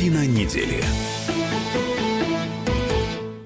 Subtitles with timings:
[0.00, 0.82] Картина недели.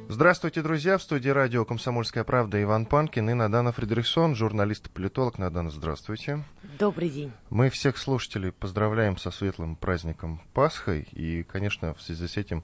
[0.08, 0.98] Здравствуйте, друзья.
[0.98, 5.38] В студии радио «Комсомольская правда» Иван Панкин и Надана Фредериксон, журналист-политолог.
[5.38, 6.45] Надана, здравствуйте.
[6.79, 7.32] Добрый день.
[7.50, 11.09] Мы всех слушателей поздравляем со светлым праздником Пасхой.
[11.11, 12.62] И, конечно, в связи с этим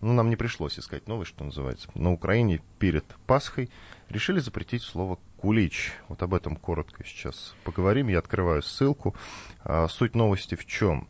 [0.00, 1.88] ну, нам не пришлось искать новость, что называется.
[1.96, 3.70] На Украине перед Пасхой
[4.08, 5.94] решили запретить слово «кулич».
[6.06, 8.06] Вот об этом коротко сейчас поговорим.
[8.06, 9.16] Я открываю ссылку.
[9.64, 11.08] А, суть новости в чем?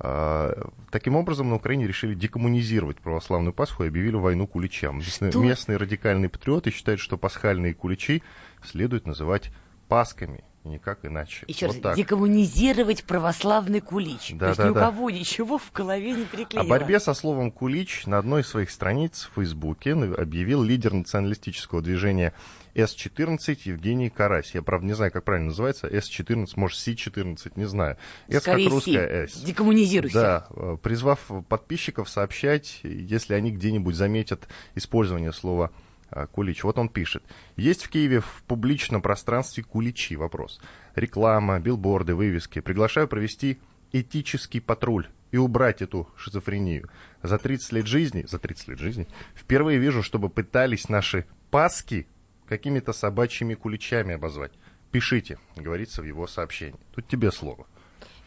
[0.00, 4.98] А, таким образом, на Украине решили декоммунизировать православную Пасху и объявили войну куличам.
[4.98, 8.22] Местные, местные радикальные патриоты считают, что пасхальные куличи
[8.62, 9.50] следует называть
[9.88, 11.44] пасками никак иначе.
[11.48, 11.96] Еще вот раз, так.
[11.96, 14.32] декоммунизировать православный кулич.
[14.34, 14.80] Да, То есть да, ни у да.
[14.80, 16.66] кого ничего в голове не приклеило.
[16.66, 21.80] О борьбе со словом «кулич» на одной из своих страниц в Фейсбуке объявил лидер националистического
[21.82, 22.34] движения
[22.78, 24.54] С-14 Евгений Карась.
[24.54, 25.88] Я, правда, не знаю, как правильно называется.
[25.88, 27.96] С-14, может, Си-14, не знаю.
[28.28, 29.40] С Скорее как русская С.
[29.42, 30.14] Декоммунизируйся.
[30.14, 35.72] Да, э, призвав подписчиков сообщать, если они где-нибудь заметят использование слова
[36.10, 36.62] а, Кулич.
[36.64, 37.22] Вот он пишет.
[37.56, 40.16] Есть в Киеве в публичном пространстве куличи?
[40.16, 40.60] Вопрос.
[40.94, 42.60] Реклама, билборды, вывески.
[42.60, 43.58] Приглашаю провести
[43.92, 46.88] этический патруль и убрать эту шизофрению.
[47.22, 52.06] За 30 лет жизни, за 30 лет жизни, впервые вижу, чтобы пытались наши паски
[52.48, 54.52] какими-то собачьими куличами обозвать.
[54.90, 56.80] Пишите, говорится в его сообщении.
[56.94, 57.66] Тут тебе слово.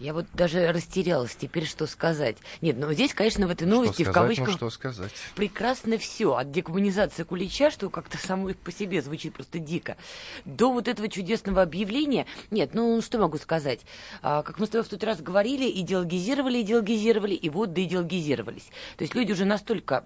[0.02, 2.36] Я вот даже растерялась теперь, что сказать.
[2.61, 5.11] Нет, ну здесь, конечно, в этой новости, что сказать, в кавычках, ну, что сказать.
[5.36, 6.33] прекрасно все.
[6.33, 9.97] От декоммунизации кулича, что как-то само по себе звучит просто дико,
[10.44, 12.25] до вот этого чудесного объявления.
[12.49, 13.81] Нет, ну что могу сказать?
[14.23, 18.69] А, как мы с тобой в тот раз говорили, идеологизировали, идеологизировали, и вот доидеологизировались.
[18.97, 20.03] То есть люди уже настолько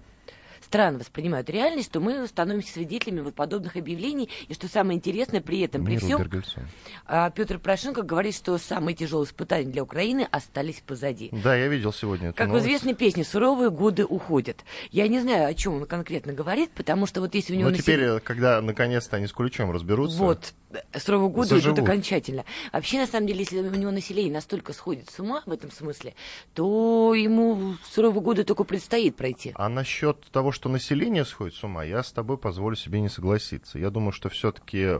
[0.66, 4.28] странно воспринимают реальность, то мы становимся свидетелями вот подобных объявлений.
[4.48, 6.64] И что самое интересное, при этом, при всем, Бергельсон.
[7.06, 11.30] а, Петр Порошенко говорит, что самые тяжелые испытания для Украины остались позади.
[11.32, 12.66] Да, я видел сегодня эту Как в новость.
[12.66, 14.64] известной песне, суровые годы уходят.
[14.90, 17.70] Я не знаю, о чем он конкретно говорит, потому что вот если у него...
[17.70, 21.78] Но теперь, себе- когда наконец-то они с Куличом разберутся, Вот, э, суровые годы Заживут.
[21.78, 22.44] идут окончательно.
[22.72, 26.14] Вообще, на самом деле, если у него население настолько сходит с ума в этом смысле,
[26.54, 29.52] то ему суровые годы только предстоит пройти.
[29.54, 33.78] А насчет того, что население сходит с ума, я с тобой позволю себе не согласиться.
[33.78, 34.96] Я думаю, что все-таки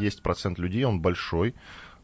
[0.00, 1.54] есть процент людей, он большой,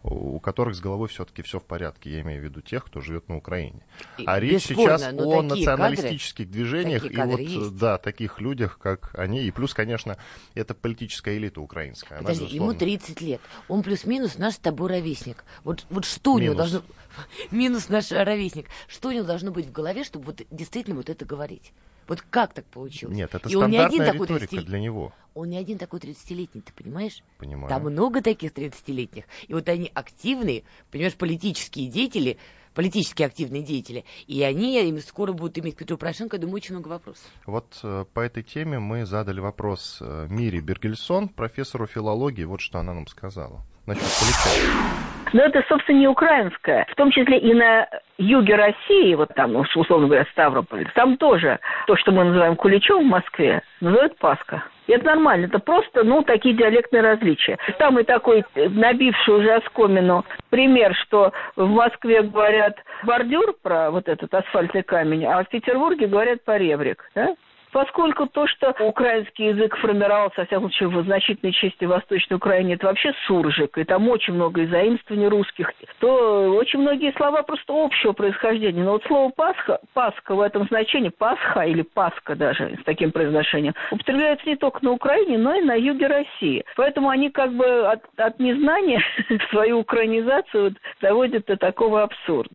[0.03, 2.11] у которых с головой все-таки все в порядке.
[2.11, 3.83] Я имею в виду тех, кто живет на Украине.
[4.27, 7.79] А речь сейчас о националистических движениях такие и кадры вот есть.
[7.79, 9.43] да таких людях, как они.
[9.45, 10.17] И плюс, конечно,
[10.55, 12.19] это политическая элита украинская.
[12.19, 13.41] Она, Подожди, ему безусловно, 30 лет.
[13.69, 15.45] Он плюс-минус наш с тобой ровесник.
[15.63, 16.71] Вот, вот что у него Минус.
[16.71, 16.83] должно...
[17.53, 18.67] Минус наш ровесник.
[18.89, 21.73] Что у него должно быть в голове, чтобы вот действительно вот это говорить?
[22.09, 23.15] Вот как так получилось?
[23.15, 25.13] Нет, это И он не один такой риторика 30 для него.
[25.35, 27.23] Он не один такой 30-летний, ты понимаешь?
[27.37, 27.69] Понимаю.
[27.69, 29.25] Там много таких 30-летних.
[29.47, 32.39] И вот они активные, понимаешь, политические деятели,
[32.75, 34.05] политически активные деятели.
[34.27, 37.27] И они им скоро будут иметь к Петру Порошенко, я думаю, очень много вопросов.
[37.47, 42.45] Вот э, по этой теме мы задали вопрос э, Мире Бергельсон, профессору филологии.
[42.45, 43.65] Вот что она нам сказала.
[43.87, 45.18] Насчет Кулича.
[45.33, 46.87] Но это, собственно, не украинское.
[46.91, 51.97] В том числе и на юге России, вот там, условно говоря, Ставрополь, там тоже то,
[51.97, 54.65] что мы называем куличом в Москве, называют Паска.
[54.87, 57.59] И это нормально, это просто, ну, такие диалектные различия.
[57.79, 64.09] Там и такой э, набивший уже оскомину пример, что в Москве говорят бордюр про вот
[64.09, 67.35] этот асфальтный камень, а в Петербурге говорят поребрик, да?
[67.73, 72.87] Поскольку то, что украинский язык формировался, во всяком случае, в значительной части Восточной Украины, это
[72.87, 78.13] вообще суржик, и там очень много и заимствований русских, то очень многие слова просто общего
[78.13, 78.83] происхождения.
[78.83, 83.75] Но вот слово «пасха», «пасха» в этом значении, «пасха» или «паска» даже с таким произношением,
[83.91, 86.65] употребляется не только на Украине, но и на юге России.
[86.77, 89.03] Поэтому они как бы от, от незнания
[89.51, 92.51] свою украинизацию доводят до такого абсурда.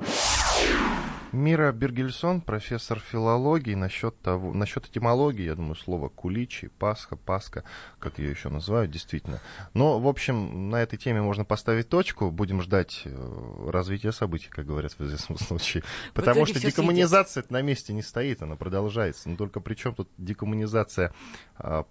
[1.33, 7.63] Мира Бергельсон, профессор филологии, насчет, того, насчет этимологии, я думаю, слово куличи, пасха, паска,
[7.97, 9.41] как ее еще называют, действительно.
[9.73, 14.67] Но, в общем, на этой теме можно поставить точку, будем ждать э, развития событий, как
[14.67, 15.83] говорят в известном случае.
[16.13, 19.27] Потому что декоммунизация на месте не стоит, она продолжается.
[19.27, 21.13] Но только при чем тут декоммунизация
[21.57, 21.85] а,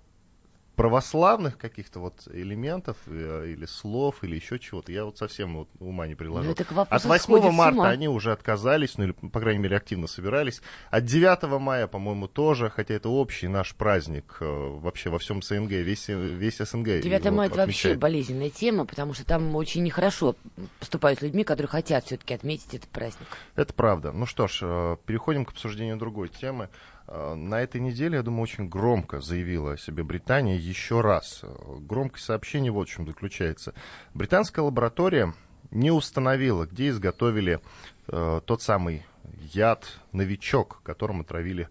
[0.83, 6.09] православных каких-то вот элементов э, или слов или еще чего-то, я вот совсем вот ума
[6.09, 6.47] не приложу.
[6.47, 9.61] Ну, это От вопросу 8 сходит с марта они уже отказались, ну или, по крайней
[9.61, 10.61] мере, активно собирались.
[10.91, 15.71] От 9 мая, по-моему, тоже, хотя это общий наш праздник э, вообще во всем СНГ,
[15.71, 17.01] весь, весь СНГ.
[17.01, 20.35] 9 его мая это вообще болезненная тема, потому что там очень нехорошо
[20.81, 23.29] поступают с людьми, которые хотят все-таки отметить этот праздник.
[23.55, 24.11] Это правда.
[24.11, 26.71] Ну что ж, э, переходим к обсуждению другой темы.
[27.13, 31.41] Э, На этой неделе, я думаю, очень громко заявила о себе Британия еще раз.
[31.43, 31.49] Э,
[31.81, 33.75] Громкое сообщение вот в чем заключается.
[34.15, 35.35] Британская лаборатория
[35.71, 37.61] не установила, где изготовили
[38.09, 39.05] э, тот самый
[39.53, 41.69] яд «Новичок», которым отравили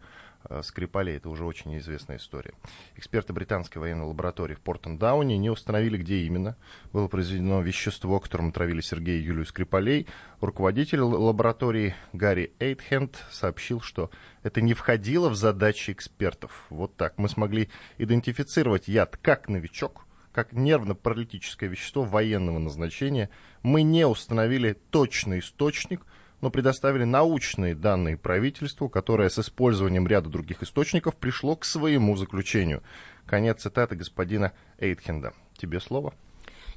[0.64, 1.18] Скрипалей.
[1.18, 2.54] Это уже очень известная история.
[2.96, 6.58] Эксперты британской военной лаборатории в Портендауне не установили, где именно
[6.94, 10.08] было произведено вещество, которым отравили Сергея и Юлию Скрипалей.
[10.40, 14.10] Руководитель лаборатории Гарри Эйтхенд сообщил, что
[14.44, 16.66] это не входило в задачи экспертов.
[16.70, 17.18] Вот так.
[17.18, 23.30] Мы смогли идентифицировать яд как новичок, как нервно-паралитическое вещество военного назначения.
[23.64, 26.06] Мы не установили точный источник,
[26.42, 32.84] но предоставили научные данные правительству, которое с использованием ряда других источников пришло к своему заключению.
[33.26, 35.34] Конец цитаты господина Эйтхенда.
[35.56, 36.14] Тебе слово.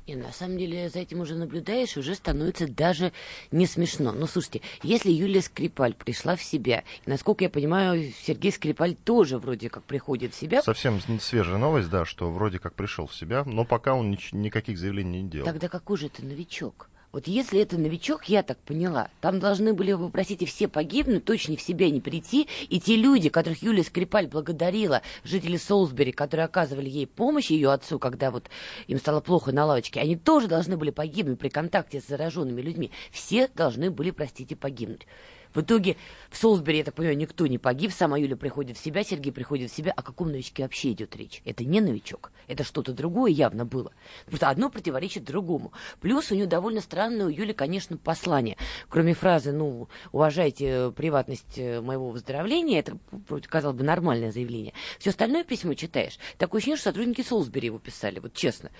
[0.06, 3.12] И на самом деле за этим уже наблюдаешь, уже становится даже
[3.50, 4.12] не смешно.
[4.12, 9.38] Ну, слушайте, если Юлия Скрипаль пришла в себя, и, насколько я понимаю, Сергей Скрипаль тоже
[9.38, 10.62] вроде как приходит в себя.
[10.62, 15.22] Совсем свежая новость, да, что вроде как пришел в себя, но пока он никаких заявлений
[15.22, 15.46] не делал.
[15.46, 16.90] Тогда какой же это новичок?
[17.14, 21.56] Вот если это новичок, я так поняла, там должны были, вы простите, все погибнуть, точно
[21.56, 26.88] в себя не прийти, и те люди, которых Юлия Скрипаль благодарила, жители Солсбери, которые оказывали
[26.88, 28.50] ей помощь, ее отцу, когда вот
[28.88, 32.90] им стало плохо на лавочке, они тоже должны были погибнуть при контакте с зараженными людьми.
[33.12, 35.06] Все должны были, простите, погибнуть.
[35.54, 35.96] В итоге
[36.30, 39.70] в Солсбери, я так понимаю, никто не погиб, сама Юля приходит в себя, Сергей приходит
[39.70, 39.92] в себя.
[39.92, 41.42] О каком новичке вообще идет речь?
[41.44, 43.92] Это не новичок, это что-то другое явно было.
[44.26, 45.72] Просто одно противоречит другому.
[46.00, 48.56] Плюс у нее довольно странное у Юли, конечно, послание.
[48.88, 52.98] Кроме фразы, ну, уважайте приватность э, моего выздоровления, это,
[53.48, 54.72] казалось бы, нормальное заявление.
[54.98, 56.18] Все остальное письмо читаешь.
[56.36, 58.70] Такое ощущение, что сотрудники Солсбери его писали, вот честно.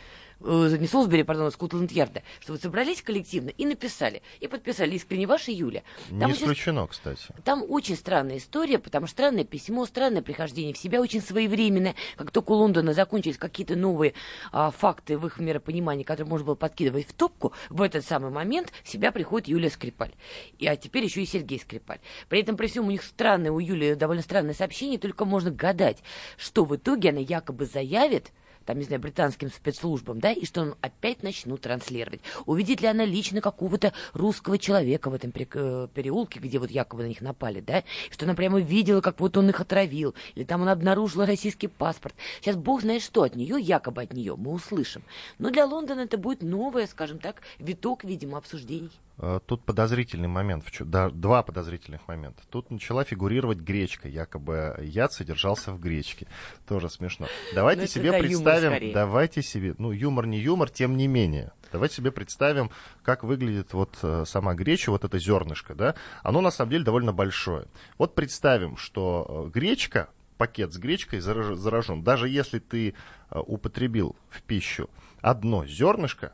[0.45, 5.51] Э, не Солсбери, пардон, Скотланд-Ярда, что вы собрались коллективно и написали, и подписали искренне ваша
[5.51, 5.83] Юля.
[6.09, 7.35] Там не исключено, очень, кстати.
[7.45, 11.95] Там очень странная история, потому что странное письмо, странное прихождение в себя, очень своевременное.
[12.17, 14.13] Как только у Лондона закончились какие-то новые
[14.53, 18.71] а, факты в их миропонимании, которые можно было подкидывать в топку, в этот самый момент
[18.83, 20.13] в себя приходит Юлия Скрипаль.
[20.59, 22.01] И, а теперь еще и Сергей Скрипаль.
[22.29, 26.03] При этом, при всем, у них странное, у Юли довольно странное сообщение, только можно гадать,
[26.37, 28.31] что в итоге она якобы заявит,
[28.65, 32.21] там, не знаю, британским спецслужбам, да, и что он опять начнут транслировать.
[32.47, 37.09] Увидит ли она лично какого-то русского человека в этом э, переулке, где вот якобы на
[37.09, 40.73] них напали, да, что она прямо видела, как вот он их отравил, или там она
[40.73, 42.15] обнаружила российский паспорт.
[42.41, 45.03] Сейчас бог знает что от нее, якобы от нее, мы услышим.
[45.39, 48.91] Но для Лондона это будет новое, скажем так, виток, видимо, обсуждений.
[49.19, 52.43] Э, тут подозрительный момент, да, два подозрительных момента.
[52.51, 56.27] Тут начала фигурировать гречка, якобы яд содержался в гречке.
[56.67, 57.27] Тоже смешно.
[57.55, 61.53] Давайте ну, себе представим, давайте себе, ну юмор не юмор, тем не менее.
[61.71, 62.71] Давайте себе представим,
[63.03, 65.95] как выглядит вот э, сама греча, вот это зернышко, да.
[66.23, 67.67] Оно на самом деле довольно большое.
[67.99, 70.09] Вот представим, что э, гречка,
[70.39, 72.03] пакет с гречкой заражен.
[72.03, 72.95] Даже если ты
[73.31, 74.91] употребил в пищу
[75.21, 76.33] одно зернышко,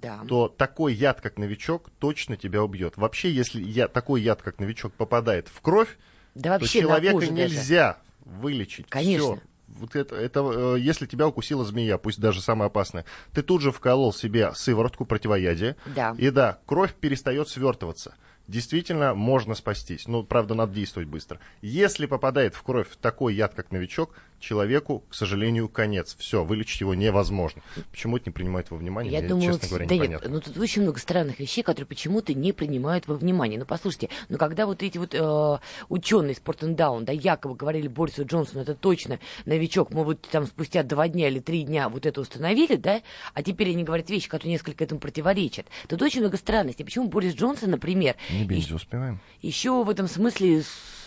[0.00, 0.20] да.
[0.28, 2.96] то такой яд, как новичок, точно тебя убьет.
[2.96, 5.98] Вообще, если я, такой яд, как новичок, попадает в кровь,
[6.34, 8.40] да то человека нельзя даже.
[8.40, 8.86] вылечить.
[8.88, 9.36] Конечно.
[9.36, 9.40] Всё.
[9.68, 13.70] Вот это, это э, если тебя укусила змея, пусть даже самая опасная, ты тут же
[13.70, 16.14] вколол себе сыворотку противоядия, да.
[16.18, 18.14] и да, кровь перестает свертываться
[18.50, 20.06] действительно можно спастись.
[20.06, 21.38] Ну, правда, надо действовать быстро.
[21.62, 26.16] Если попадает в кровь такой яд, как новичок, человеку, к сожалению, конец.
[26.18, 27.62] Все, вылечить его невозможно.
[27.90, 30.24] Почему это не принимают во внимание, Я мне, думаю, честно говоря, да непонятно.
[30.26, 33.58] Нет, ну, тут очень много странных вещей, которые почему-то не принимают во внимание.
[33.58, 38.24] Ну, послушайте, ну, когда вот эти вот э, ученые из Портендаун, да, якобы говорили Борису
[38.24, 42.20] Джонсону, это точно новичок, мы вот там спустя два дня или три дня вот это
[42.20, 43.02] установили, да,
[43.34, 45.66] а теперь они говорят вещи, которые несколько этому противоречат.
[45.86, 46.84] Тут очень много странностей.
[46.84, 48.16] Почему Борис Джонсон, например...
[48.40, 49.20] Не бензи, успеваем.
[49.42, 50.62] Еще в этом смысле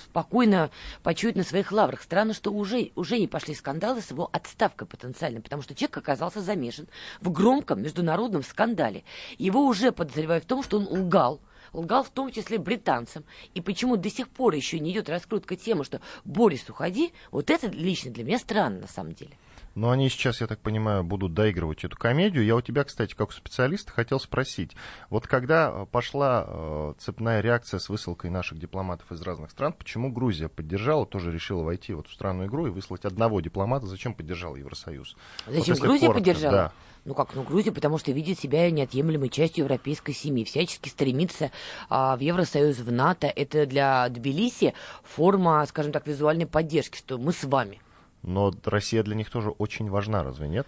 [0.05, 0.69] спокойно
[1.01, 2.03] почует на своих лаврах.
[2.03, 6.41] Странно, что уже, уже не пошли скандалы с его отставкой потенциально, потому что человек оказался
[6.41, 6.87] замешан
[7.21, 9.03] в громком международном скандале.
[9.39, 11.41] Его уже подозревают в том, что он лгал,
[11.73, 13.23] лгал в том числе британцам.
[13.55, 17.65] И почему до сих пор еще не идет раскрутка темы, что Борис, уходи, вот это
[17.65, 19.35] лично для меня странно на самом деле.
[19.75, 22.45] Но они сейчас, я так понимаю, будут доигрывать эту комедию.
[22.45, 24.71] Я у тебя, кстати, как у специалиста, хотел спросить.
[25.09, 30.11] Вот когда э, пошла э, цепная реакция с высылкой наших дипломатов из разных стран, почему
[30.11, 33.87] Грузия поддержала, тоже решила войти в эту странную игру и выслать одного дипломата?
[33.87, 35.15] Зачем поддержал Евросоюз?
[35.47, 36.51] Зачем вот Грузия коротко, поддержала?
[36.51, 36.71] Да.
[37.05, 41.51] Ну как, ну Грузия, потому что видит себя неотъемлемой частью европейской семьи, всячески стремится
[41.89, 43.27] а, в Евросоюз, в НАТО.
[43.27, 47.81] Это для Тбилиси форма, скажем так, визуальной поддержки, что мы с вами
[48.23, 50.67] но Россия для них тоже очень важна, разве нет?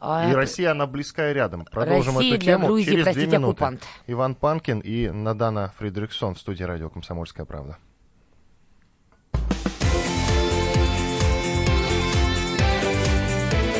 [0.00, 1.66] А и Россия, она близкая рядом.
[1.70, 3.64] Продолжим Россия эту тему Грузии, через простите, две минуты.
[3.64, 3.82] Оккупант.
[4.06, 7.76] Иван Панкин и Надана Фридриксон в студии радио «Комсомольская правда».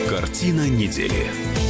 [0.08, 1.69] Картина недели.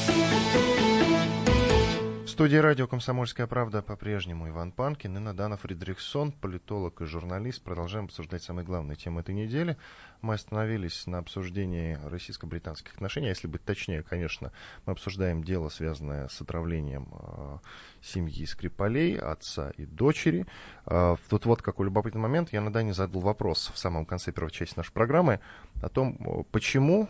[2.41, 7.61] студии радио «Комсомольская правда» по-прежнему Иван Панкин и Надана Фридрихсон, политолог и журналист.
[7.61, 9.77] Продолжаем обсуждать самые главные темы этой недели.
[10.23, 13.27] Мы остановились на обсуждении российско-британских отношений.
[13.27, 14.51] А если быть точнее, конечно,
[14.87, 17.57] мы обсуждаем дело, связанное с отравлением э,
[18.01, 20.47] семьи Скрипалей, отца и дочери.
[20.87, 22.51] Э, тут вот какой любопытный момент.
[22.51, 25.41] Я Надане задал вопрос в самом конце первой части нашей программы
[25.79, 27.07] о том, почему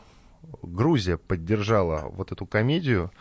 [0.62, 3.12] Грузия поддержала вот эту комедию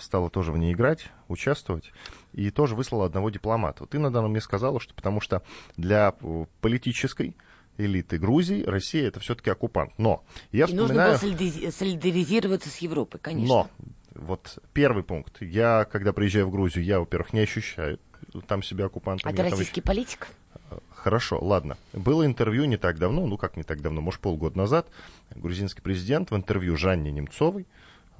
[0.00, 1.92] стала тоже в ней играть, участвовать,
[2.32, 3.86] и тоже выслала одного дипломата.
[3.86, 5.42] Ты, Надана, мне сказала, что потому что
[5.76, 7.36] для э, политической
[7.76, 9.92] элиты Грузии Россия это все-таки оккупант.
[9.98, 11.12] Но я и вспоминаю...
[11.12, 13.48] нужно было солидаризироваться с Европой, конечно.
[13.48, 13.70] Но
[14.14, 15.40] вот первый пункт.
[15.40, 17.98] Я, когда приезжаю в Грузию, я, во-первых, не ощущаю
[18.46, 19.30] там себя оккупантом.
[19.30, 19.94] А ты российский там...
[19.94, 20.28] политик?
[20.70, 21.76] Э, хорошо, ладно.
[21.92, 24.88] Было интервью не так давно, ну как не так давно, может полгода назад,
[25.34, 27.66] грузинский президент в интервью Жанне Немцовой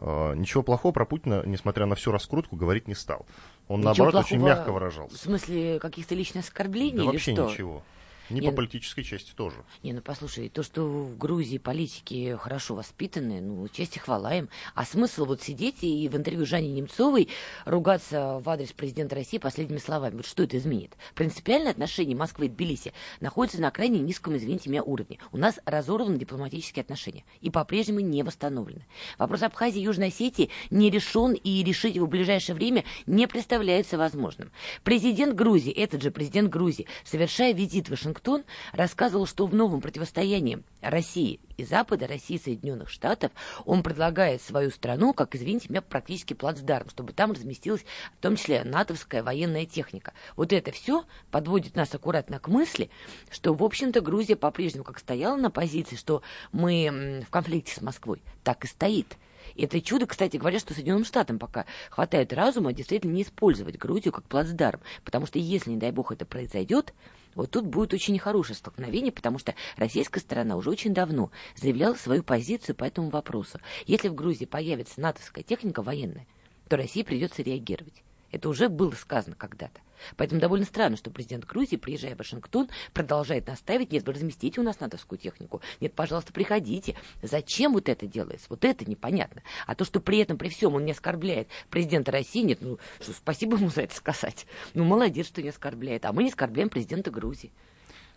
[0.00, 3.26] ничего плохого про Путина, несмотря на всю раскрутку, говорить не стал.
[3.68, 5.16] Он, ничего наоборот, очень мягко выражался.
[5.16, 7.50] В смысле каких-то личных оскорблений да или вообще что?
[7.50, 7.82] ничего.
[8.30, 9.56] Не, по политической части тоже.
[9.82, 14.48] Не, ну послушай, то, что в Грузии политики хорошо воспитаны, ну, честь и хвала им.
[14.74, 17.28] А смысл вот сидеть и в интервью Жанне Немцовой
[17.64, 20.16] ругаться в адрес президента России последними словами?
[20.16, 20.96] Вот что это изменит?
[21.14, 25.18] Принципиальное отношение Москвы и Тбилиси находится на крайне низком, извините меня, уровне.
[25.32, 28.86] У нас разорваны дипломатические отношения и по-прежнему не восстановлены.
[29.18, 33.98] Вопрос Абхазии и Южной Осетии не решен и решить его в ближайшее время не представляется
[33.98, 34.52] возможным.
[34.84, 39.80] Президент Грузии, этот же президент Грузии, совершая визит в Вашингтон, Вашингтон рассказывал, что в новом
[39.80, 43.32] противостоянии России и Запада, России и Соединенных Штатов,
[43.64, 47.84] он предлагает свою страну, как, извините меня, практически плацдарм, чтобы там разместилась
[48.18, 50.12] в том числе натовская военная техника.
[50.36, 52.90] Вот это все подводит нас аккуратно к мысли,
[53.30, 56.22] что, в общем-то, Грузия по-прежнему как стояла на позиции, что
[56.52, 59.16] мы в конфликте с Москвой, так и стоит.
[59.54, 64.12] И это чудо, кстати говоря, что Соединенным Штатам пока хватает разума действительно не использовать Грузию
[64.12, 64.80] как плацдарм.
[65.04, 66.92] Потому что если, не дай бог, это произойдет,
[67.34, 72.22] вот тут будет очень нехорошее столкновение, потому что российская сторона уже очень давно заявляла свою
[72.22, 73.60] позицию по этому вопросу.
[73.86, 76.26] Если в Грузии появится натовская техника военная,
[76.68, 78.02] то России придется реагировать.
[78.32, 79.80] Это уже было сказано когда-то.
[80.16, 84.80] Поэтому довольно странно, что президент Грузии, приезжая в Вашингтон, продолжает настаивать, нет, разместите у нас
[84.80, 85.60] натовскую технику.
[85.80, 86.96] Нет, пожалуйста, приходите.
[87.22, 88.46] Зачем вот это делается?
[88.48, 89.42] Вот это непонятно.
[89.66, 93.12] А то, что при этом, при всем он не оскорбляет президента России, нет, ну, что,
[93.12, 94.46] спасибо ему за это сказать.
[94.74, 96.04] Ну, молодец, что не оскорбляет.
[96.04, 97.52] А мы не оскорбляем президента Грузии.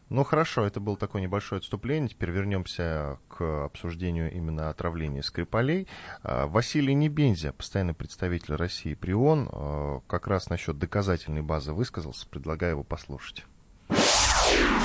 [0.10, 2.10] Ну хорошо, это было такое небольшое отступление.
[2.10, 5.88] Теперь вернемся к обсуждению именно отравления Скрипалей.
[6.22, 12.28] А, Василий Небензя, постоянный представитель России при ООН, а, как раз насчет доказательной базы высказался.
[12.28, 13.46] Предлагаю его послушать.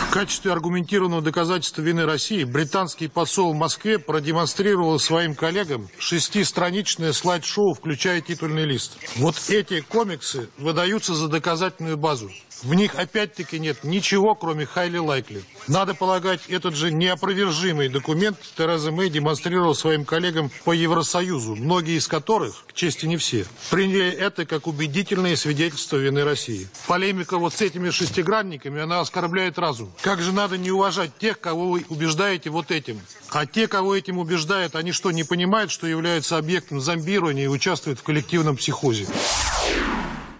[0.06, 7.74] В качестве аргументированного доказательства вины России британский посол в Москве продемонстрировал своим коллегам шестистраничное слайд-шоу,
[7.74, 8.96] включая титульный лист.
[9.16, 12.30] Вот эти комиксы выдаются за доказательную базу.
[12.62, 15.44] В них опять-таки нет ничего, кроме highly likely.
[15.68, 22.08] Надо полагать, этот же неопровержимый документ Тереза Мэй демонстрировал своим коллегам по Евросоюзу, многие из
[22.08, 26.68] которых, к чести не все, приняли это как убедительное свидетельство вины России.
[26.88, 29.87] Полемика вот с этими шестигранниками, она оскорбляет разум.
[30.02, 33.00] Как же надо не уважать тех, кого вы убеждаете вот этим?
[33.30, 37.98] А те, кого этим убеждают, они что, не понимают, что являются объектом зомбирования и участвуют
[37.98, 39.06] в коллективном психозе?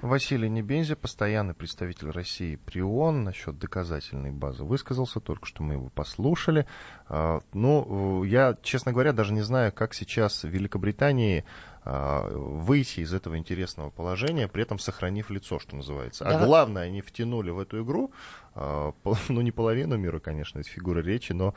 [0.01, 5.89] Василий Небензи, постоянный представитель России при ООН, насчет доказательной базы высказался, только что мы его
[5.89, 6.67] послушали.
[7.09, 11.45] А, ну, я, честно говоря, даже не знаю, как сейчас в Великобритании
[11.85, 16.25] а, выйти из этого интересного положения, при этом сохранив лицо, что называется.
[16.25, 16.47] А да.
[16.47, 18.13] главное, они втянули в эту игру,
[19.29, 21.55] ну не половину мира, конечно, это фигура речи, но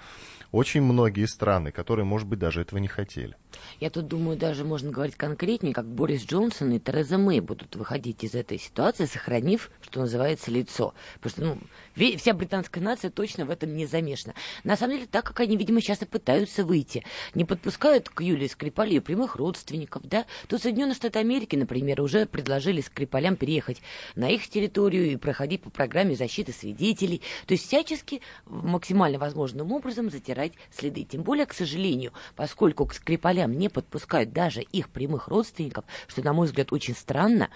[0.52, 3.36] очень многие страны, которые, может быть, даже этого не хотели.
[3.80, 8.24] Я тут думаю, даже можно говорить конкретнее, как Борис Джонсон и Тереза Мэй будут выходить
[8.24, 10.94] из этой ситуации, сохранив, что называется, лицо.
[11.20, 11.60] Потому что
[11.96, 14.36] ну, вся британская нация точно в этом не замешана.
[14.64, 17.04] На самом деле, так как они, видимо, сейчас и пытаются выйти,
[17.34, 22.82] не подпускают к Юлии Скрипали прямых родственников, да, то Соединенные Штаты Америки, например, уже предложили
[22.82, 23.82] Скрипалям переехать
[24.16, 26.91] на их территорию и проходить по программе защиты свидетелей.
[26.96, 31.04] То есть всячески максимально возможным образом затирать следы.
[31.04, 36.34] Тем более, к сожалению, поскольку к Скрипалям не подпускают даже их прямых родственников, что, на
[36.34, 37.50] мой взгляд, очень странно,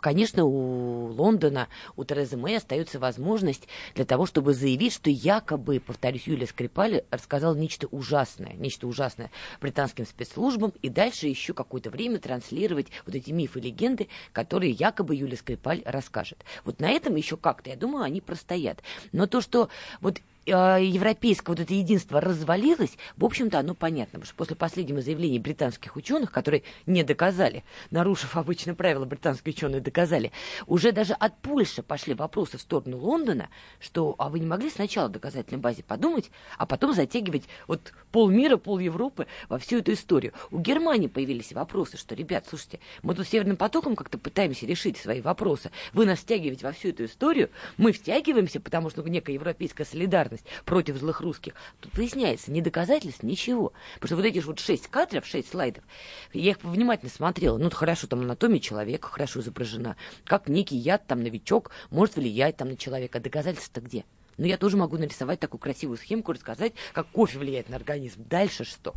[0.00, 6.26] конечно, у Лондона, у Терезы Мэй остается возможность для того, чтобы заявить, что якобы, повторюсь,
[6.26, 12.88] Юлия Скрипаль рассказала нечто ужасное, нечто ужасное британским спецслужбам, и дальше еще какое-то время транслировать
[13.06, 16.44] вот эти мифы легенды, которые якобы Юлия Скрипаль расскажет.
[16.64, 18.82] Вот на этом еще как-то, я думаю, они простоят.
[19.12, 19.68] Но то, что
[20.00, 25.00] вот а, европейское вот это единство развалилось, в общем-то, оно понятно, потому что после последнего
[25.00, 30.32] заявления британских ученых, которые не доказали, нарушив обычное правило, британские ученые доказали,
[30.66, 33.48] уже даже от Польши пошли вопросы в сторону Лондона,
[33.80, 38.78] что а вы не могли сначала доказательной базе подумать, а потом затягивать вот полмира, пол
[38.78, 40.32] Европы во всю эту историю.
[40.50, 45.20] У Германии появились вопросы, что, ребят, слушайте, мы тут Северным потоком как-то пытаемся решить свои
[45.20, 50.33] вопросы, вы нас втягиваете во всю эту историю, мы втягиваемся, потому что некая европейская солидарность
[50.34, 51.54] солидарность против злых русских.
[51.80, 53.72] Тут выясняется, ни доказательств, ничего.
[53.94, 55.84] Потому что вот эти вот шесть кадров, шесть слайдов,
[56.32, 57.58] я их внимательно смотрела.
[57.58, 59.96] Ну, хорошо, там анатомия человека хорошо изображена.
[60.24, 63.20] Как некий яд, там, новичок может влиять там на человека.
[63.20, 64.04] Доказательства-то где?
[64.36, 68.24] Но я тоже могу нарисовать такую красивую схемку, рассказать, как кофе влияет на организм.
[68.28, 68.94] Дальше что?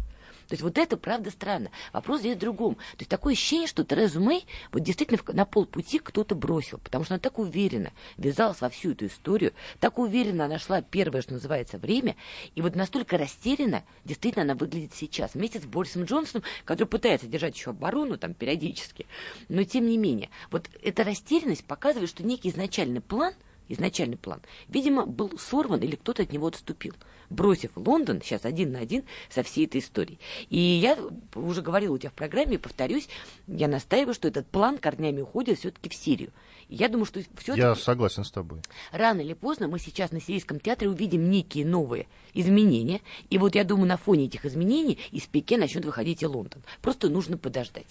[0.48, 1.72] То есть вот это правда странно.
[1.94, 2.75] Вопрос здесь в другом.
[2.75, 7.16] То есть такое ощущение, что Терезу Мэй вот действительно на полпути кто-то бросил, потому что
[7.16, 11.77] она так уверенно ввязалась во всю эту историю, так уверенно она шла первое, что называется,
[11.77, 12.16] время,
[12.56, 17.56] и вот настолько растерянно действительно она выглядит сейчас, вместе с Борисом Джонсоном, который пытается держать
[17.56, 19.06] еще оборону там периодически,
[19.50, 23.34] но тем не менее, вот эта растерянность показывает, что некий изначальный план–
[23.70, 26.94] изначальный план, видимо, был сорван или кто-то от него отступил
[27.30, 30.20] бросив Лондон сейчас один на один со всей этой историей.
[30.50, 30.98] И я
[31.36, 33.08] уже говорила у тебя в программе, повторюсь,
[33.48, 36.32] я настаиваю, что этот план корнями уходит все-таки в Сирию.
[36.70, 37.60] я думаю, что все-таки...
[37.60, 38.62] Я согласен с тобой.
[38.92, 43.02] Рано или поздно мы сейчас на Сирийском театре увидим некие новые изменения.
[43.30, 46.64] И вот я думаю, на фоне этих изменений из Пике начнет выходить и Лондон.
[46.82, 47.88] Просто нужно подождать.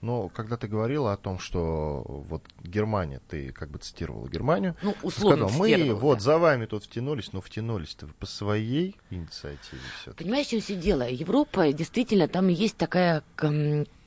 [0.00, 4.94] Но когда ты говорила о том, что вот Германия, ты как бы цитировала Германию, ну,
[5.02, 10.46] условно сказал, мы вот за вами тут втянулись, но втянулись-то по своей инициативе все Понимаешь,
[10.46, 11.08] в чем все дело?
[11.08, 13.24] Европа, действительно, там есть такая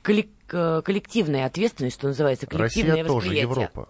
[0.02, 3.46] коллективная ответственность, что называется, коллективное Россия восприятие.
[3.46, 3.88] тоже Европа.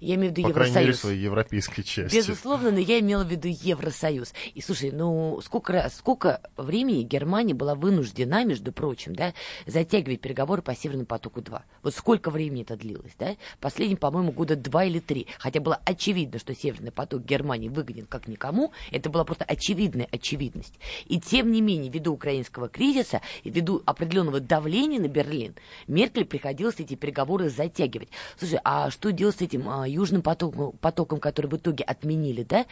[0.00, 0.72] Я имею в виду По Евросоюз.
[0.72, 2.16] крайней мере, своей европейской части.
[2.16, 4.32] Безусловно, но я имела в виду Евросоюз.
[4.54, 9.34] И слушай, ну сколько сколько времени Германия была вынуждена, между прочим, да,
[9.66, 11.62] затягивать переговоры по Северному потоку-2.
[11.82, 13.36] Вот сколько времени это длилось, да?
[13.60, 15.26] Последние, по-моему, года два или три.
[15.38, 18.72] Хотя было очевидно, что Северный поток Германии выгоден как никому.
[18.90, 20.74] Это была просто очевидная очевидность.
[21.06, 25.54] И тем не менее, ввиду украинского кризиса и ввиду определенного давления на Берлин,
[25.86, 28.08] Меркель приходилось эти переговоры затягивать.
[28.38, 32.66] Слушай, а что делать с этим а, Южным потоком, потоком, который в итоге отменили, да,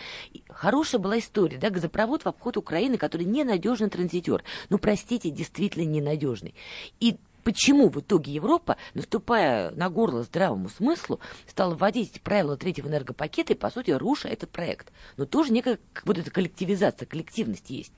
[0.48, 4.44] хорошая была история, да, газопровод в обход Украины, который ненадежный транзитер.
[4.68, 6.54] Ну, простите, действительно ненадежный.
[7.00, 13.52] И почему в итоге Европа, наступая на горло здравому смыслу, стала вводить правила третьего энергопакета
[13.52, 14.92] и, по сути, руша этот проект.
[15.16, 17.92] Но тоже некая вот эта коллективизация, коллективность есть.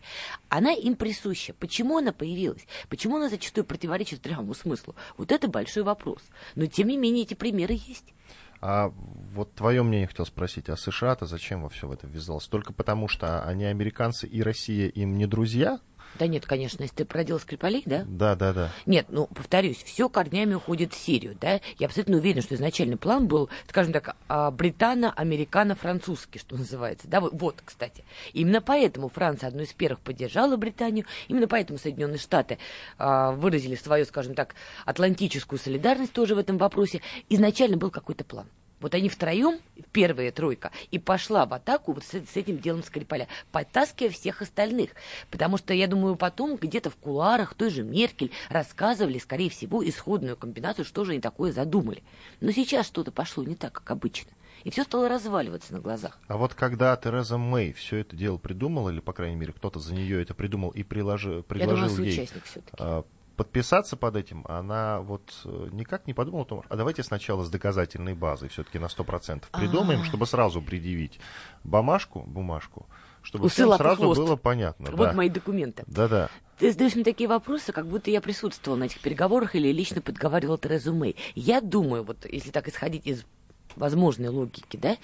[0.50, 1.54] Она им присуща.
[1.54, 2.66] Почему она появилась?
[2.90, 4.94] Почему она зачастую противоречит здравому смыслу?
[5.16, 6.20] Вот это большой вопрос.
[6.54, 8.12] Но, тем не менее, эти примеры есть.
[8.60, 8.92] А
[9.32, 12.48] вот твое мнение хотел спросить, а США-то зачем во все это ввязалось?
[12.48, 15.80] Только потому, что они американцы и Россия им не друзья?
[16.18, 18.04] Да нет, конечно, если ты продел Скрипалей, да?
[18.06, 18.72] Да, да, да.
[18.86, 21.60] Нет, ну, повторюсь, все корнями уходит в Сирию, да?
[21.78, 27.20] Я абсолютно уверен, что изначальный план был, скажем так, а, британо-американо-французский, что называется, да?
[27.20, 28.04] Вот, кстати.
[28.32, 32.58] Именно поэтому Франция одной из первых поддержала Британию, именно поэтому Соединенные Штаты
[32.98, 34.54] а, выразили свою, скажем так,
[34.86, 37.00] атлантическую солидарность тоже в этом вопросе.
[37.28, 38.46] Изначально был какой-то план.
[38.80, 39.58] Вот они втроем,
[39.92, 44.90] первая тройка, и пошла в атаку вот с, с этим делом Скрипаля, подтаскивая всех остальных.
[45.30, 50.36] Потому что, я думаю, потом где-то в куларах той же Меркель рассказывали, скорее всего, исходную
[50.36, 52.02] комбинацию, что же они такое задумали.
[52.40, 54.30] Но сейчас что-то пошло не так, как обычно.
[54.64, 56.18] И все стало разваливаться на глазах.
[56.26, 59.94] А вот когда Тереза Мэй все это дело придумала, или, по крайней мере, кто-то за
[59.94, 62.28] нее это придумал и приложи, предложил Я думаю, ей
[62.72, 63.04] а,
[63.38, 67.50] подписаться под этим, она вот э, никак не подумала о том, а давайте сначала с
[67.50, 70.06] доказательной базой все-таки на 100% придумаем, А-а-а.
[70.06, 71.20] чтобы сразу предъявить
[71.62, 72.86] бумажку, бумажку,
[73.22, 74.20] чтобы всем сразу хвост.
[74.20, 74.90] было понятно.
[74.90, 75.12] Вот да.
[75.12, 75.84] мои документы.
[75.86, 76.28] Да-да.
[76.58, 80.58] Ты задаешь мне такие вопросы, как будто я присутствовала на этих переговорах или лично подговаривала
[80.58, 81.14] Терезу Мэй.
[81.36, 83.24] Я думаю, вот если так исходить из
[83.78, 84.96] возможной логики, да,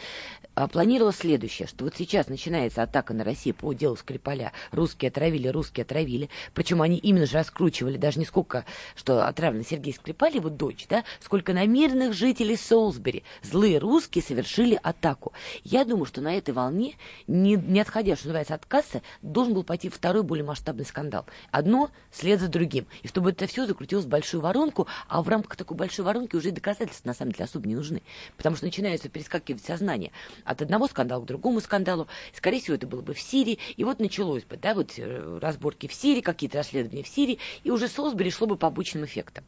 [0.55, 4.53] а, планировала следующее, что вот сейчас начинается атака на Россию по делу Скрипаля.
[4.71, 6.31] Русские отравили, русские отравили.
[6.53, 11.05] Причем они именно же раскручивали даже не сколько, что отравлен Сергей Скрипаль, его дочь, да,
[11.21, 13.25] сколько на мирных жителей Солсбери.
[13.43, 15.33] Злые русские совершили атаку.
[15.65, 16.95] Я думаю, что на этой волне,
[17.27, 21.27] не, не отходя, что называется, от кассы, должен был пойти второй более масштабный скандал.
[21.51, 22.87] Одно след за другим.
[23.03, 26.51] И чтобы это все закрутилось в большую воронку, а в рамках такой большой воронки уже
[26.51, 28.03] и доказательства на самом деле особо не нужны.
[28.37, 30.11] Потому что начинается перескакивать сознание
[30.45, 32.09] от одного скандала к другому скандалу.
[32.33, 33.59] Скорее всего, это было бы в Сирии.
[33.77, 37.71] И вот началось бы, да, вот э, разборки в Сирии, какие-то расследования в Сирии, и
[37.71, 39.45] уже Солсбери шло бы по обычным эффектам.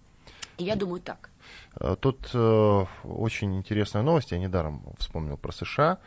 [0.59, 1.31] И я думаю так.
[1.81, 5.99] Э, тут э, очень интересная новость, я недаром вспомнил про США.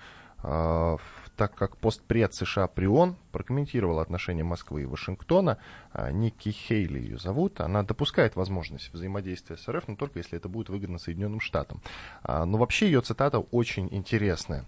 [0.43, 0.97] Э,
[1.39, 5.57] так как постпред США при ООН прокомментировала отношения Москвы и Вашингтона,
[5.93, 10.49] а, Ники Хейли ее зовут, она допускает возможность взаимодействия с РФ, но только если это
[10.49, 11.81] будет выгодно Соединенным Штатам.
[12.23, 14.65] А, но вообще ее цитата очень интересная.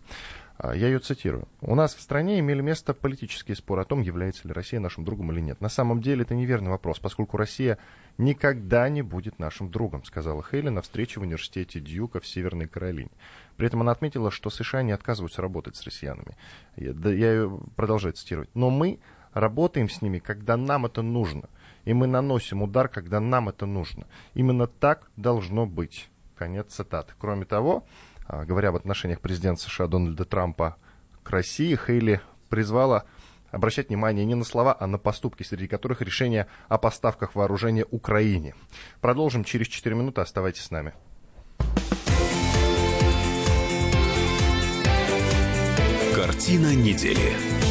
[0.63, 1.47] А, я ее цитирую.
[1.61, 5.31] «У нас в стране имели место политические споры о том, является ли Россия нашим другом
[5.31, 5.59] или нет.
[5.59, 7.79] На самом деле это неверный вопрос, поскольку Россия
[8.19, 13.09] никогда не будет нашим другом», сказала Хейли на встрече в университете Дьюка в Северной Каролине.
[13.57, 16.37] При этом она отметила, что США не отказываются работать с россиянами.
[16.75, 18.49] Я, да, я ее продолжаю цитировать.
[18.53, 18.99] «Но мы
[19.33, 21.49] работаем с ними, когда нам это нужно.
[21.85, 24.05] И мы наносим удар, когда нам это нужно.
[24.35, 26.07] Именно так должно быть».
[26.35, 27.13] Конец цитаты.
[27.19, 27.83] Кроме того,
[28.31, 30.77] говоря об отношениях президента США Дональда Трампа
[31.23, 33.03] к России, Хейли призвала
[33.51, 38.55] обращать внимание не на слова, а на поступки, среди которых решение о поставках вооружения Украине.
[39.01, 40.21] Продолжим через 4 минуты.
[40.21, 40.93] Оставайтесь с нами.
[46.15, 47.70] Картина недели.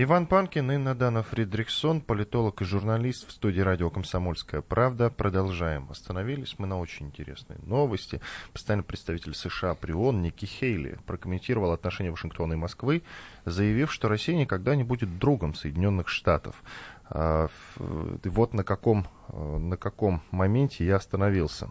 [0.00, 5.10] Иван Панкин и Надана Фридрихсон, политолог и журналист в студии радио «Комсомольская правда».
[5.10, 5.88] Продолжаем.
[5.90, 8.20] Остановились мы на очень интересной новости.
[8.52, 13.02] Постоянный представитель США при ООН Ники Хейли прокомментировал отношения Вашингтона и Москвы,
[13.44, 16.62] заявив, что Россия никогда не будет другом Соединенных Штатов.
[17.10, 21.70] А, вот на каком, на каком моменте я остановился.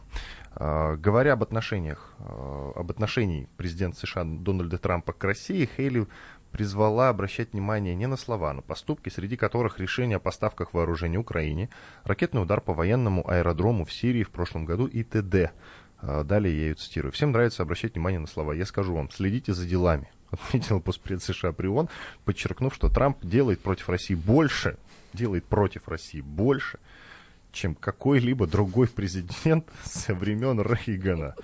[0.59, 6.07] А, говоря об отношениях, а, об отношении президента США Дональда Трампа к России, Хейли
[6.58, 11.70] призвала обращать внимание не на слова, на поступки, среди которых решение о поставках вооружений Украине,
[12.04, 15.52] ракетный удар по военному аэродрому в Сирии в прошлом году и т.д.
[16.02, 17.12] А, далее я ее цитирую.
[17.12, 18.54] Всем нравится обращать внимание на слова.
[18.54, 20.10] Я скажу вам, следите за делами.
[20.32, 21.89] Отметил постпред США при ООН,
[22.26, 24.78] подчеркнув, что Трамп делает против России больше,
[25.13, 26.80] делает против России больше,
[27.52, 31.36] чем какой-либо другой президент со времен Рейгана.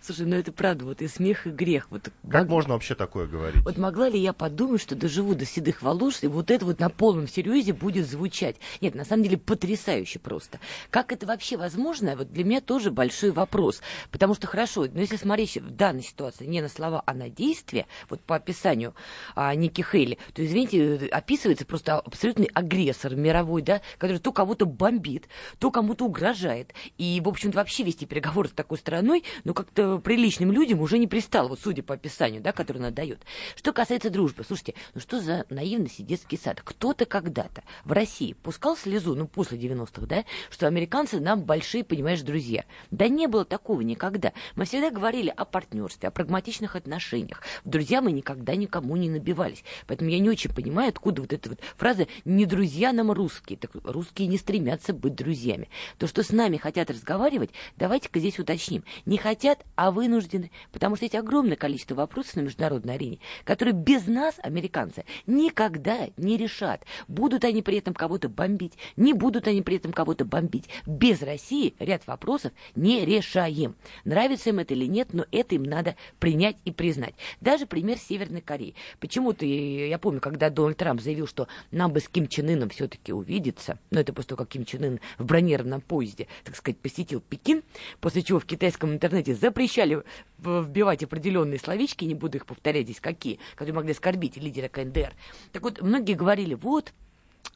[0.00, 1.88] Слушай, ну это правда, вот и смех, и грех.
[1.90, 2.50] Вот, как мог...
[2.50, 3.62] можно вообще такое говорить?
[3.64, 6.88] Вот могла ли я подумать, что доживу до седых волос, и вот это вот на
[6.88, 8.56] полном серьезе будет звучать?
[8.80, 10.60] Нет, на самом деле потрясающе просто.
[10.90, 13.80] Как это вообще возможно, вот для меня тоже большой вопрос.
[14.10, 17.86] Потому что хорошо, но если смотреть в данной ситуации не на слова, а на действия,
[18.08, 18.94] вот по описанию
[19.34, 25.28] а, Ники Хейли, то, извините, описывается просто абсолютный агрессор мировой, да, который то кого-то бомбит,
[25.58, 26.72] то кому-то угрожает.
[26.98, 31.06] И, в общем-то, вообще вести переговоры с такой страной, ну, как-то приличным людям уже не
[31.06, 33.20] пристал, вот судя по описанию, да, которое она дает.
[33.54, 36.60] Что касается дружбы, слушайте, ну что за наивность и детский сад?
[36.64, 42.22] Кто-то когда-то в России пускал слезу, ну, после 90-х, да, что американцы нам большие, понимаешь,
[42.22, 42.64] друзья.
[42.90, 44.32] Да не было такого никогда.
[44.56, 47.40] Мы всегда говорили о партнерстве, о прагматичных отношениях.
[47.64, 49.62] В друзья мы никогда никому не набивались.
[49.86, 53.58] Поэтому я не очень понимаю, откуда вот эта вот фраза «не друзья нам русские».
[53.58, 55.68] Так русские не стремятся быть друзьями.
[55.98, 58.82] То, что с нами хотят разговаривать, давайте-ка здесь уточним.
[59.04, 60.50] Не хотят хотят, а вынуждены.
[60.72, 66.36] Потому что есть огромное количество вопросов на международной арене, которые без нас, американцы, никогда не
[66.38, 66.82] решат.
[67.06, 70.68] Будут они при этом кого-то бомбить, не будут они при этом кого-то бомбить.
[70.86, 73.76] Без России ряд вопросов не решаем.
[74.04, 77.14] Нравится им это или нет, но это им надо принять и признать.
[77.40, 78.74] Даже пример Северной Кореи.
[79.00, 83.12] Почему-то, я помню, когда Дональд Трамп заявил, что нам бы с Ким Чен Ыном все-таки
[83.12, 87.20] увидеться, но это после того, как Ким Чен Ын в бронированном поезде, так сказать, посетил
[87.20, 87.62] Пекин,
[88.00, 90.02] после чего в китайском интернете запрещали
[90.38, 95.14] вбивать определенные словечки, не буду их повторять здесь какие, которые могли оскорбить лидера КНДР.
[95.52, 96.92] Так вот, многие говорили, вот,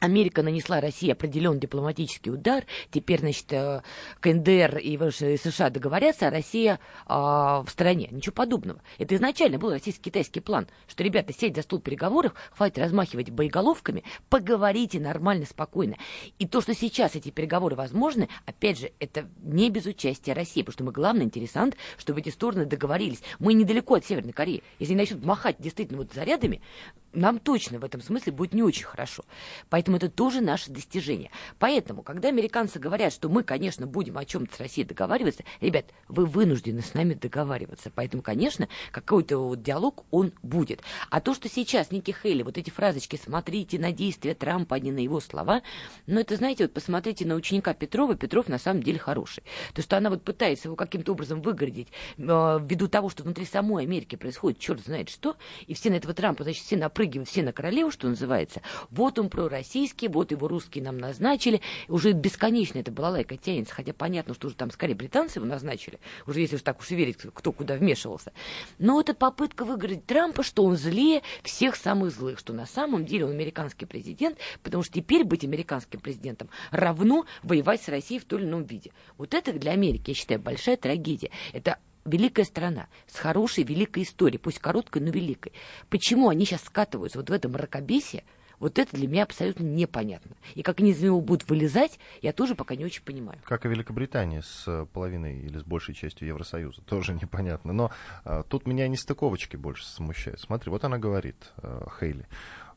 [0.00, 2.64] Америка нанесла России определенный дипломатический удар.
[2.90, 3.82] Теперь, значит, э,
[4.20, 4.98] КНДР и
[5.36, 8.08] США договорятся, а Россия а, в стороне.
[8.10, 8.82] Ничего подобного.
[8.98, 14.98] Это изначально был российско-китайский план, что, ребята, сеть за стол переговоров, хватит размахивать боеголовками, поговорите
[15.00, 15.96] нормально, спокойно.
[16.38, 20.72] И то, что сейчас эти переговоры возможны, опять же, это не без участия России, потому
[20.72, 23.22] что мы главный интересант, чтобы эти стороны договорились.
[23.38, 24.62] Мы недалеко от Северной Кореи.
[24.78, 26.62] Если они начнут махать действительно вот зарядами,
[27.12, 29.24] нам точно в этом смысле будет не очень хорошо.
[29.68, 31.30] Поэтому это тоже наше достижение.
[31.58, 36.26] Поэтому, когда американцы говорят, что мы, конечно, будем о чем-то с Россией договариваться, ребят, вы
[36.26, 37.90] вынуждены с нами договариваться.
[37.94, 40.82] Поэтому, конечно, какой-то вот диалог он будет.
[41.10, 44.92] А то, что сейчас Ники Хейли, вот эти фразочки «смотрите на действия Трампа, а не
[44.92, 45.62] на его слова»,
[46.06, 49.42] ну, это, знаете, вот посмотрите на ученика Петрова, Петров на самом деле хороший.
[49.74, 53.84] То, что она вот пытается его каким-то образом выгородить э, ввиду того, что внутри самой
[53.84, 57.42] Америки происходит черт знает что, и все на этого Трампа, значит, все на напрыгивают все
[57.42, 58.60] на королеву, что называется.
[58.90, 61.62] Вот он пророссийский, вот его русские нам назначили.
[61.88, 65.98] Уже бесконечно это была лайка тянется, хотя понятно, что уже там скорее британцы его назначили,
[66.26, 68.32] уже если уж так уж верить, кто куда вмешивался.
[68.78, 73.24] Но это попытка выиграть Трампа, что он злее всех самых злых, что на самом деле
[73.24, 78.40] он американский президент, потому что теперь быть американским президентом равно воевать с Россией в том
[78.40, 78.92] или ином виде.
[79.16, 81.30] Вот это для Америки, я считаю, большая трагедия.
[81.54, 81.78] Это
[82.10, 85.52] великая страна с хорошей, великой историей, пусть короткой, но великой.
[85.88, 88.24] Почему они сейчас скатываются вот в это мракобесие,
[88.60, 90.36] вот это для меня абсолютно непонятно.
[90.54, 93.38] И как они из него будут вылезать, я тоже пока не очень понимаю.
[93.44, 97.72] Как и Великобритания с половиной или с большей частью Евросоюза, тоже непонятно.
[97.72, 97.90] Но
[98.24, 100.40] а, тут меня не стыковочки больше смущают.
[100.40, 102.26] Смотри, вот она говорит, а, Хейли.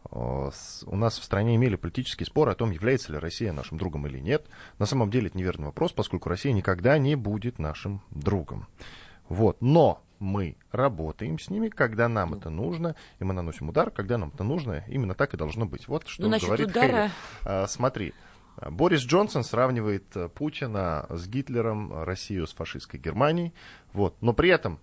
[0.10, 0.52] А,
[0.86, 4.20] у нас в стране имели политический спор о том, является ли Россия нашим другом или
[4.20, 4.48] нет.
[4.80, 8.68] На самом деле это неверный вопрос, поскольку Россия никогда не будет нашим другом.
[9.30, 9.62] Вот.
[9.62, 14.32] Но мы работаем с ними, когда нам это нужно, и мы наносим удар, когда нам
[14.34, 14.84] это нужно.
[14.88, 15.88] Именно так и должно быть.
[15.88, 16.88] Вот что ну, говорит удара...
[16.88, 17.12] Хейли.
[17.44, 18.14] А, смотри,
[18.58, 23.54] Борис Джонсон сравнивает э, Путина с Гитлером, Россию с фашистской Германией.
[23.94, 24.16] Вот.
[24.22, 24.80] Но при этом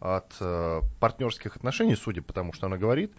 [0.00, 3.12] от э, партнерских отношений, судя по тому, что она говорит,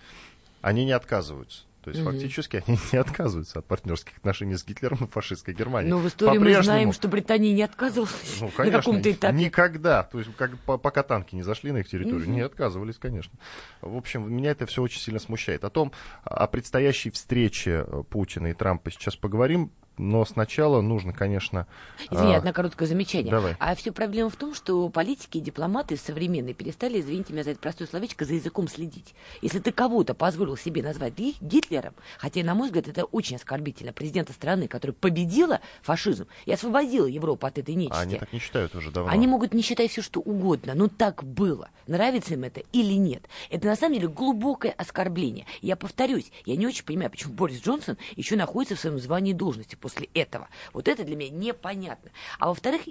[0.62, 1.64] они не отказываются.
[1.88, 2.12] То есть угу.
[2.12, 5.90] фактически они не отказываются от партнерских отношений с Гитлером и фашистской Германией.
[5.90, 9.38] Но в истории мы знаем, что Британия не отказывалась ну, конечно, на каком-то этапе.
[9.38, 10.04] Никогда.
[10.04, 12.32] То есть как, пока танки не зашли на их территорию, угу.
[12.32, 13.32] не отказывались, конечно.
[13.80, 15.64] В общем, меня это все очень сильно смущает.
[15.64, 15.94] О том,
[16.26, 21.68] о предстоящей встрече Путина и Трампа сейчас поговорим но сначала нужно, конечно...
[22.10, 22.38] Извини, а...
[22.38, 23.32] одно короткое замечание.
[23.32, 23.56] Давай.
[23.60, 27.60] А все проблема в том, что политики и дипломаты современные перестали, извините меня за это
[27.60, 29.16] простое словечко, за языком следить.
[29.42, 34.34] Если ты кого-то позволил себе назвать Гитлером, хотя, на мой взгляд, это очень оскорбительно, президента
[34.34, 38.02] страны, которая победила фашизм и освободила Европу от этой нечисти.
[38.02, 39.12] Они так не считают уже давно.
[39.12, 41.70] Они могут не считать все, что угодно, но так было.
[41.88, 43.24] Нравится им это или нет.
[43.50, 45.46] Это, на самом деле, глубокое оскорбление.
[45.62, 49.76] Я повторюсь, я не очень понимаю, почему Борис Джонсон еще находится в своем звании должности
[49.88, 50.50] после этого.
[50.74, 52.12] Вот это для меня непонятно.
[52.40, 52.82] А во-вторых,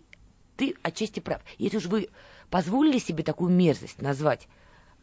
[0.56, 1.42] ты отчасти прав.
[1.58, 2.08] Если уж вы
[2.48, 4.48] позволили себе такую мерзость назвать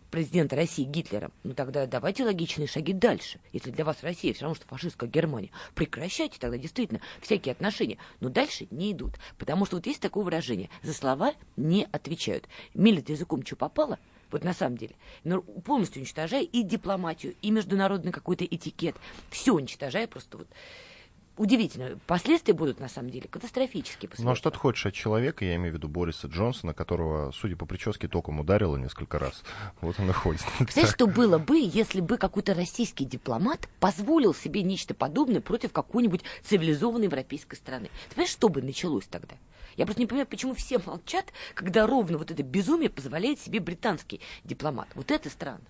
[0.09, 3.39] президента России Гитлером, ну тогда давайте логичные шаги дальше.
[3.51, 7.99] Если для вас Россия все равно, что фашистская Германия, прекращайте тогда действительно всякие отношения.
[8.21, 9.13] Но дальше не идут.
[9.37, 10.71] Потому что вот есть такое выражение.
[10.81, 12.49] За слова не отвечают.
[12.73, 13.99] Мелят языком, что попало,
[14.31, 18.95] вот на самом деле, но полностью уничтожая и дипломатию, и международный какой-то этикет.
[19.29, 20.47] Все уничтожая просто вот
[21.37, 21.99] удивительно.
[22.07, 24.09] Последствия будут, на самом деле, катастрофические.
[24.17, 27.55] Ну, а что ты хочешь от человека, я имею в виду Бориса Джонсона, которого, судя
[27.55, 29.43] по прическе, током ударило несколько раз.
[29.81, 30.41] Вот он и ходит.
[30.57, 36.21] Представляешь, что было бы, если бы какой-то российский дипломат позволил себе нечто подобное против какой-нибудь
[36.43, 37.89] цивилизованной европейской страны?
[38.09, 39.35] Ты понимаешь, что бы началось тогда?
[39.75, 44.21] Я просто не понимаю, почему все молчат, когда ровно вот это безумие позволяет себе британский
[44.43, 44.87] дипломат.
[44.95, 45.65] Вот это странно.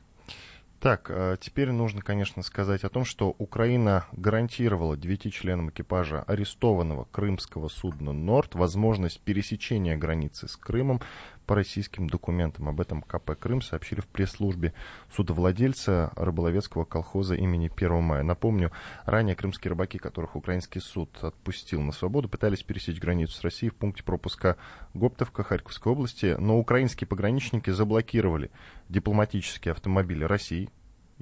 [0.84, 7.06] Так, а теперь нужно, конечно, сказать о том, что Украина гарантировала девяти членам экипажа арестованного
[7.06, 11.00] крымского судна «Норд» возможность пересечения границы с Крымом
[11.46, 12.70] по российским документам.
[12.70, 14.74] Об этом КП «Крым» сообщили в пресс-службе
[15.16, 18.24] судовладельца рыболовецкого колхоза имени 1 мая.
[18.24, 18.72] Напомню,
[19.06, 23.76] ранее крымские рыбаки, которых украинский суд отпустил на свободу, пытались пересечь границу с Россией в
[23.76, 24.58] пункте пропуска
[24.94, 28.52] Гоптовка Харьковской области, но украинские пограничники заблокировали
[28.90, 30.70] дипломатические автомобили России,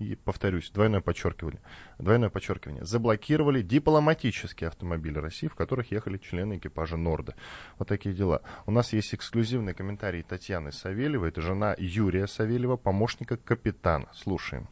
[0.02, 1.62] и, повторюсь, двойное подчеркивание,
[2.00, 7.36] двойное подчеркивание, заблокировали дипломатические автомобили России, в которых ехали члены экипажа Норда.
[7.78, 8.42] Вот такие дела.
[8.66, 14.08] У нас есть эксклюзивный комментарий Татьяны Савельевой, это жена Юрия Савельева, помощника капитана.
[14.14, 14.68] Слушаем.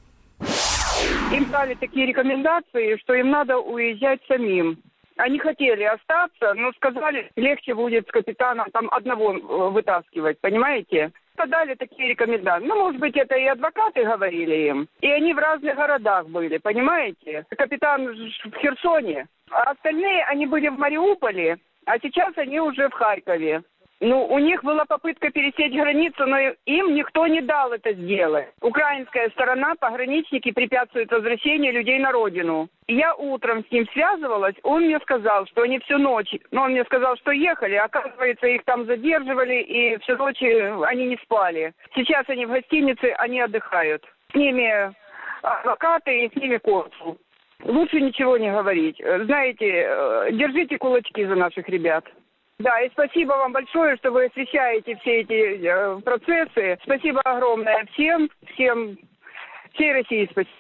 [1.32, 4.82] Им дали такие рекомендации, что им надо уезжать самим.
[5.18, 11.12] Они хотели остаться, но сказали, легче будет с капитаном там одного э, вытаскивать, понимаете?
[11.39, 12.65] Подали такие рекомендации.
[12.65, 14.89] Ну, может быть, это и адвокаты говорили им.
[14.99, 17.45] И они в разных городах были, понимаете?
[17.58, 23.63] Капитан в Херсоне, а остальные, они были в Мариуполе, а сейчас они уже в Харькове.
[24.02, 28.48] Ну, у них была попытка пересечь границу, но им никто не дал это сделать.
[28.62, 32.70] Украинская сторона, пограничники препятствуют возвращению людей на родину.
[32.88, 36.86] Я утром с ним связывалась, он мне сказал, что они всю ночь, ну, он мне
[36.86, 41.74] сказал, что ехали, оказывается, их там задерживали, и всю ночь они не спали.
[41.94, 44.06] Сейчас они в гостинице, они отдыхают.
[44.32, 44.94] С ними
[45.42, 47.18] адвокаты и с ними консул.
[47.64, 49.02] Лучше ничего не говорить.
[49.26, 52.06] Знаете, э, держите кулачки за наших ребят.
[52.60, 56.78] Да, и спасибо вам большое, что вы освещаете все эти э, процессы.
[56.84, 58.98] Спасибо огромное всем, всем,
[59.74, 60.60] всей России спасибо.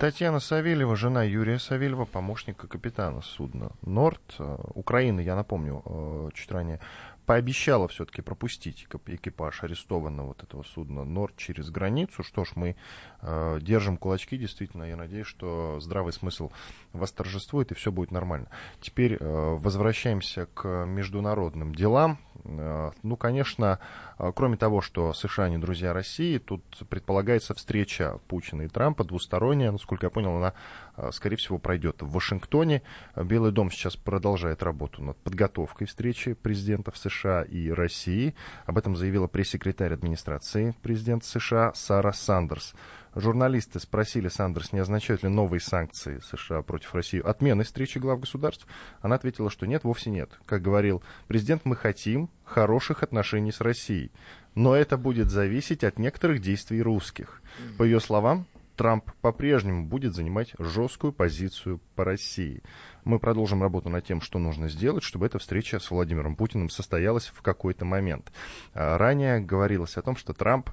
[0.00, 4.20] Татьяна Савельева, жена Юрия Савельева, помощника капитана судна «Норд».
[4.40, 6.80] Э, Украина, я напомню, э, чуть ранее
[7.28, 12.22] пообещала все-таки пропустить экипаж арестованного вот этого судна «Норд» через границу.
[12.22, 12.74] Что ж, мы
[13.20, 14.84] э, держим кулачки, действительно.
[14.84, 16.50] Я надеюсь, что здравый смысл
[16.94, 18.48] восторжествует и все будет нормально.
[18.80, 22.18] Теперь э, возвращаемся к международным делам.
[22.44, 23.78] Э, ну, конечно,
[24.18, 29.72] э, кроме того, что США не друзья России, тут предполагается встреча Путина и Трампа двусторонняя.
[29.72, 30.54] Насколько я понял, она,
[30.96, 32.82] э, скорее всего, пройдет в Вашингтоне.
[33.16, 38.34] Белый дом сейчас продолжает работу над подготовкой встречи президентов США и России.
[38.66, 42.74] Об этом заявила пресс-секретарь администрации президента США Сара Сандерс.
[43.18, 48.64] Журналисты спросили Сандерс, не означают ли новые санкции США против России отмены встречи глав государств.
[49.00, 50.38] Она ответила, что нет, вовсе нет.
[50.46, 54.12] Как говорил президент, мы хотим хороших отношений с Россией.
[54.54, 57.42] Но это будет зависеть от некоторых действий русских.
[57.76, 62.62] По ее словам, Трамп по-прежнему будет занимать жесткую позицию по России.
[63.02, 67.26] Мы продолжим работу над тем, что нужно сделать, чтобы эта встреча с Владимиром Путиным состоялась
[67.34, 68.30] в какой-то момент.
[68.74, 70.70] А, ранее говорилось о том, что Трамп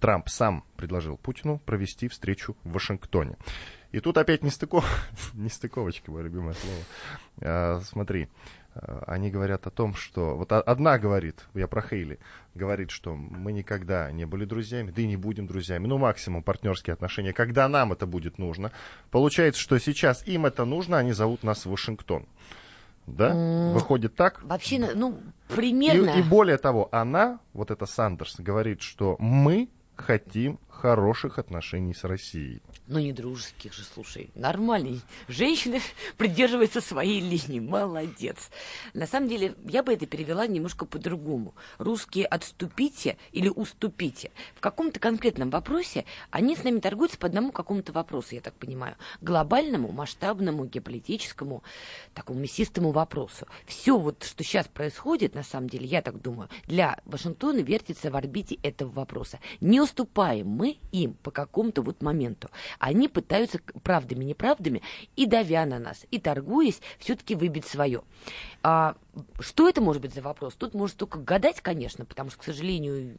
[0.00, 3.36] Трамп сам предложил Путину провести встречу в Вашингтоне.
[3.92, 4.84] И тут опять нестыков...
[5.34, 6.78] нестыковочка, мое любимое слово.
[7.40, 8.28] А, смотри,
[8.74, 10.36] а, они говорят о том, что...
[10.36, 12.18] Вот одна говорит, я про Хейли,
[12.54, 15.86] говорит, что мы никогда не были друзьями, да и не будем друзьями.
[15.86, 18.72] Ну, максимум партнерские отношения, когда нам это будет нужно.
[19.10, 22.26] Получается, что сейчас им это нужно, они зовут нас в Вашингтон.
[23.06, 23.30] Да?
[23.32, 24.42] Mm, Выходит так?
[24.42, 26.10] Вообще, ну, примерно.
[26.10, 32.04] И, и более того, она, вот эта Сандерс, говорит, что мы хотим хороших отношений с
[32.04, 32.62] Россией.
[32.86, 35.00] Ну, не дружеских же, слушай, нормальный.
[35.26, 35.78] Женщина
[36.18, 38.50] придерживается своей линии, молодец.
[38.92, 41.54] На самом деле, я бы это перевела немножко по-другому.
[41.78, 44.30] Русские отступите или уступите.
[44.54, 48.96] В каком-то конкретном вопросе они с нами торгуются по одному какому-то вопросу, я так понимаю.
[49.22, 51.62] Глобальному, масштабному, геополитическому,
[52.12, 53.46] такому мясистому вопросу.
[53.64, 58.16] Все вот, что сейчас происходит, на самом деле, я так думаю, для Вашингтона вертится в
[58.16, 59.40] орбите этого вопроса.
[59.60, 64.82] Не уступаем мы им по какому-то вот моменту они пытаются правдами, неправдами,
[65.16, 68.02] и давя на нас, и торгуясь, все-таки выбить свое.
[68.62, 68.96] А,
[69.40, 70.54] что это может быть за вопрос?
[70.54, 73.16] Тут можно только гадать, конечно, потому что, к сожалению,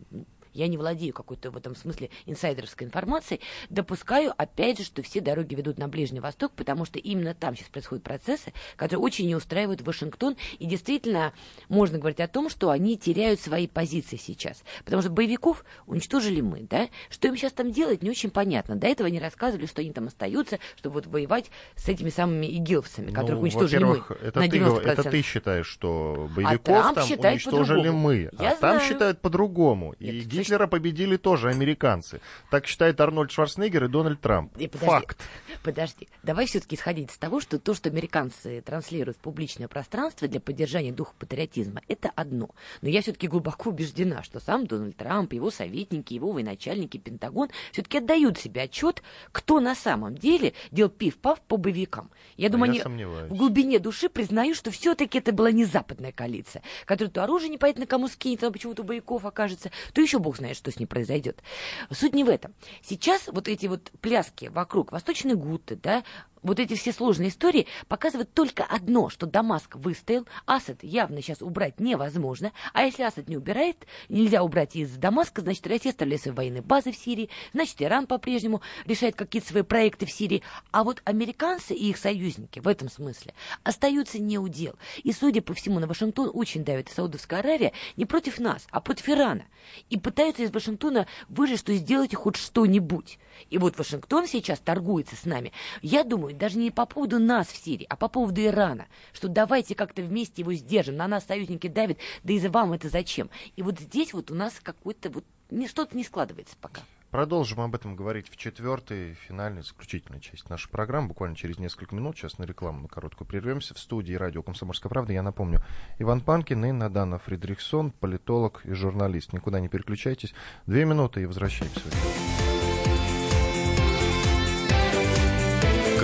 [0.53, 5.55] я не владею какой-то в этом смысле инсайдерской информацией, допускаю, опять же, что все дороги
[5.55, 9.81] ведут на Ближний Восток, потому что именно там сейчас происходят процессы, которые очень не устраивают
[9.81, 11.33] Вашингтон, и действительно
[11.69, 16.61] можно говорить о том, что они теряют свои позиции сейчас, потому что боевиков уничтожили мы,
[16.61, 18.75] да, что им сейчас там делать, не очень понятно.
[18.75, 23.11] До этого они рассказывали, что они там остаются, чтобы вот воевать с этими самыми игиловцами,
[23.11, 24.81] которых ну, уничтожили мы это на 90%.
[24.81, 28.79] Ты, это ты считаешь, что боевиков а там уничтожили мы, Я а знаю.
[28.79, 29.93] там считают по-другому.
[29.99, 32.21] И Гитлера победили тоже американцы.
[32.51, 34.55] Так считает Арнольд Шварценеггер и Дональд Трамп.
[34.57, 35.21] И подожди, Факт.
[35.63, 40.39] Подожди, давай все-таки исходить из того, что то, что американцы транслируют в публичное пространство для
[40.39, 42.49] поддержания духа патриотизма, это одно.
[42.81, 47.97] Но я все-таки глубоко убеждена, что сам Дональд Трамп, его советники, его военачальники, Пентагон все-таки
[47.97, 52.09] отдают себе отчет, кто на самом деле делал пив-пав по боевикам.
[52.37, 53.31] Я думаю, А я они сомневаюсь.
[53.31, 57.85] в глубине души признают, что все-таки это была не западная коалиция, которая то оружие непонятно
[57.85, 61.41] кому скинет, а почему-то боевиков окажется, то еще бог знает, что с ней произойдет.
[61.89, 62.53] Суть не в этом.
[62.81, 66.03] Сейчас вот эти вот пляски вокруг Восточной Гуты, да,
[66.47, 71.79] вот эти все сложные истории показывают только одно, что Дамаск выстоял, Асад явно сейчас убрать
[71.79, 76.61] невозможно, а если Асад не убирает, нельзя убрать из Дамаска, значит, Россия оставляет свои военные
[76.61, 81.73] базы в Сирии, значит, Иран по-прежнему решает какие-то свои проекты в Сирии, а вот американцы
[81.73, 83.33] и их союзники в этом смысле
[83.63, 84.75] остаются не у дел.
[85.03, 89.09] И, судя по всему, на Вашингтон очень давит Саудовская Аравия не против нас, а против
[89.09, 89.45] Ирана.
[89.89, 93.19] И пытаются из Вашингтона выжить, что сделайте хоть что-нибудь.
[93.49, 95.51] И вот Вашингтон сейчас торгуется с нами.
[95.81, 99.75] Я думаю, даже не по поводу нас в Сирии, а по поводу Ирана, что давайте
[99.75, 103.29] как-то вместе его сдержим, на нас союзники давят, да и за вам это зачем?
[103.55, 105.25] И вот здесь вот у нас какой-то вот
[105.67, 106.81] что-то не складывается пока.
[107.09, 111.07] Продолжим об этом говорить в четвертой, финальной, заключительной части нашей программы.
[111.07, 112.17] Буквально через несколько минут.
[112.17, 113.73] Сейчас на рекламу на короткую прервемся.
[113.73, 115.13] В студии радио «Комсомольская правда».
[115.13, 115.61] Я напомню,
[115.99, 119.31] Иван Панкин и Надана Фридрихсон, политолог и журналист.
[119.31, 120.33] Никуда не переключайтесь.
[120.65, 121.79] Две минуты и возвращаемся.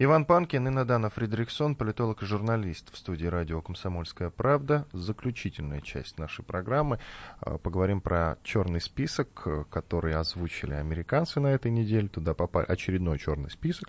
[0.00, 4.86] Иван Панкин и Надана Фридрихсон, политолог и журналист в студии радио «Комсомольская правда».
[4.92, 7.00] Заключительная часть нашей программы.
[7.40, 12.06] А, Поговорим про черный список, который озвучили американцы на этой неделе.
[12.06, 13.88] Туда попал очередной черный список.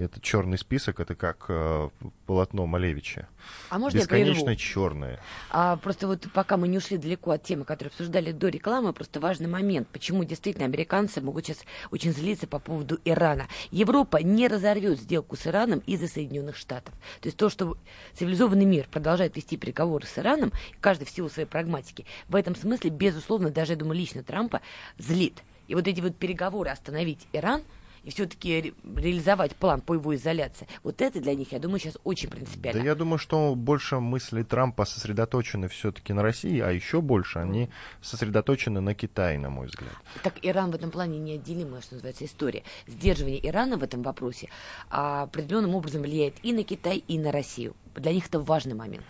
[0.00, 1.90] И этот черный список— это как э,
[2.24, 3.28] полотно Малевича.
[3.68, 3.98] А можно?
[3.98, 5.20] Бесконечно черное.
[5.50, 9.20] А просто вот пока мы не ушли далеко от темы, которую обсуждали до рекламы, просто
[9.20, 11.58] важный момент, почему действительно американцы могут сейчас
[11.90, 13.46] очень злиться по поводу Ирана.
[13.72, 16.94] Европа не разорвет сделку с Ираном из-за Соединенных Штатов.
[17.20, 17.76] То есть то, что
[18.14, 22.88] цивилизованный мир продолжает вести переговоры с Ираном, каждый в силу своей прагматики, в этом смысле,
[22.88, 24.62] безусловно, даже, я думаю, лично Трампа
[24.96, 25.42] злит.
[25.68, 27.62] И вот эти вот переговоры остановить Иран–
[28.04, 31.98] и все-таки ре- реализовать план по его изоляции, вот это для них, я думаю, сейчас
[32.04, 32.80] очень принципиально.
[32.80, 37.70] Да я думаю, что больше мысли Трампа сосредоточены все-таки на России, а еще больше они
[38.00, 39.92] сосредоточены на Китае, на мой взгляд.
[40.22, 42.62] Так Иран в этом плане неотделимая, что называется, история.
[42.86, 44.48] Сдерживание Ирана в этом вопросе
[44.90, 47.74] а, определенным образом влияет и на Китай, и на Россию.
[47.94, 49.04] Для них это важный момент.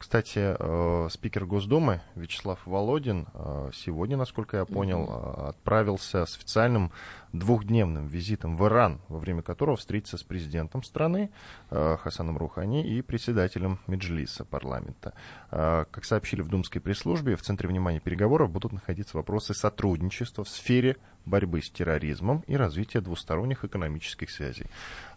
[0.00, 6.90] Кстати, э, спикер Госдумы Вячеслав Володин э, сегодня, насколько я понял, э, отправился с официальным
[7.34, 11.30] двухдневным визитом в Иран, во время которого встретится с президентом страны
[11.70, 15.12] э, Хасаном Рухани и председателем Меджлиса парламента.
[15.50, 20.96] Как сообщили в Думской пресс-службе, в центре внимания переговоров будут находиться вопросы сотрудничества в сфере
[21.26, 24.66] борьбы с терроризмом и развития двусторонних экономических связей.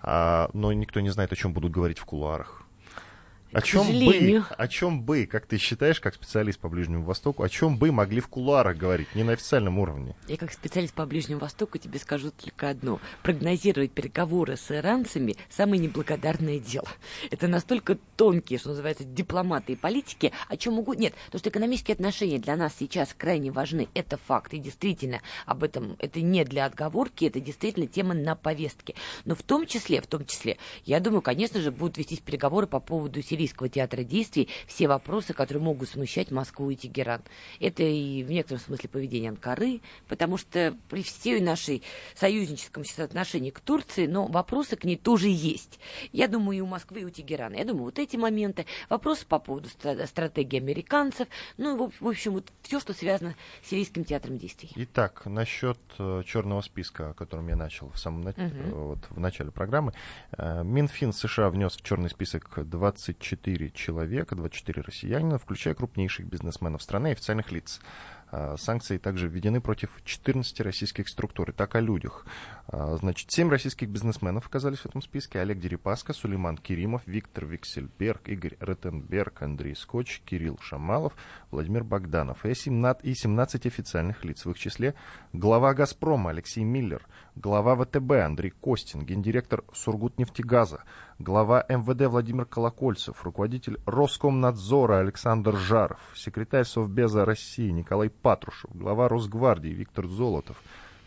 [0.02, 2.63] А, Но никто не знает, о чем будут говорить в кулуарах.
[3.54, 7.50] О чем, бы, о чем бы, как ты считаешь, как специалист по Ближнему Востоку, о
[7.50, 10.16] чем бы могли в кулуарах говорить, не на официальном уровне?
[10.28, 13.00] Я как специалист по Ближнему Востоку тебе скажу только одно.
[13.22, 16.88] Прогнозировать переговоры с иранцами– самое неблагодарное дело.
[17.30, 20.98] Это настолько тонкие, что называется, дипломаты и политики, о чем могут...
[20.98, 24.54] Нет, то, что экономические отношения для нас сейчас крайне важны, это факт.
[24.54, 28.96] И действительно, об этом это не для отговорки, это действительно тема на повестке.
[29.26, 32.80] Но в том числе, в том числе, я думаю, конечно же, будут вестись переговоры по
[32.80, 37.22] поводу сирийского театра действий, все вопросы, которые могут смущать Москву и Тегеран.
[37.60, 41.84] Это и в некотором смысле поведение Анкары, потому что при всей нашей
[42.16, 45.80] союзническом сейчас отношении к Турции, но вопросы к ней тоже есть.
[46.14, 47.56] Я думаю, и у Москвы, и у Тегерана.
[47.56, 51.28] Я думаю, вот эти моменты, вопросы по поводу стра- стратегии американцев,
[51.58, 54.72] ну, и, в- общем, вот все, что связано с сирийским театром действий.
[54.76, 58.34] Итак, насчет э, черного списка, о котором я начал в самом э,
[58.72, 59.94] вот, в начале программы.
[60.38, 63.33] Э, Минфин США внес в черный список 24
[63.70, 67.80] человека, 24 россиянина, включая крупнейших бизнесменов страны и официальных лиц.
[68.32, 71.52] Э, Санкции также введены против 14 российских структур.
[71.52, 72.26] И так о людях.
[72.76, 75.40] А, Значит, семь российских бизнесменов оказались в этом списке.
[75.40, 81.14] Олег Дерипаска, Сулейман Керимов, Виктор Виксельберг, Игорь Ротенберг, Андрей Скотч, Кирилл Шамалов,
[81.52, 82.44] Владимир Богданов.
[82.46, 84.46] И 17, и 17 официальных лиц.
[84.46, 84.96] В их числе
[85.34, 87.06] глава «Газпрома» Алексей Миллер,
[87.36, 90.84] глава ВТБ Андрей Костин, гендиректор Сургутнефтегаза,
[91.20, 99.70] глава МВД Владимир Колокольцев, руководитель Роскомнадзора Александр Жаров, секретарь Совбеза России Николай Патрушев, глава Росгвардии
[99.70, 100.58] Виктор Золотов,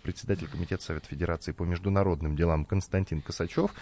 [0.07, 3.73] председатель Комитета Совета Федерации по международным делам Константин Косачев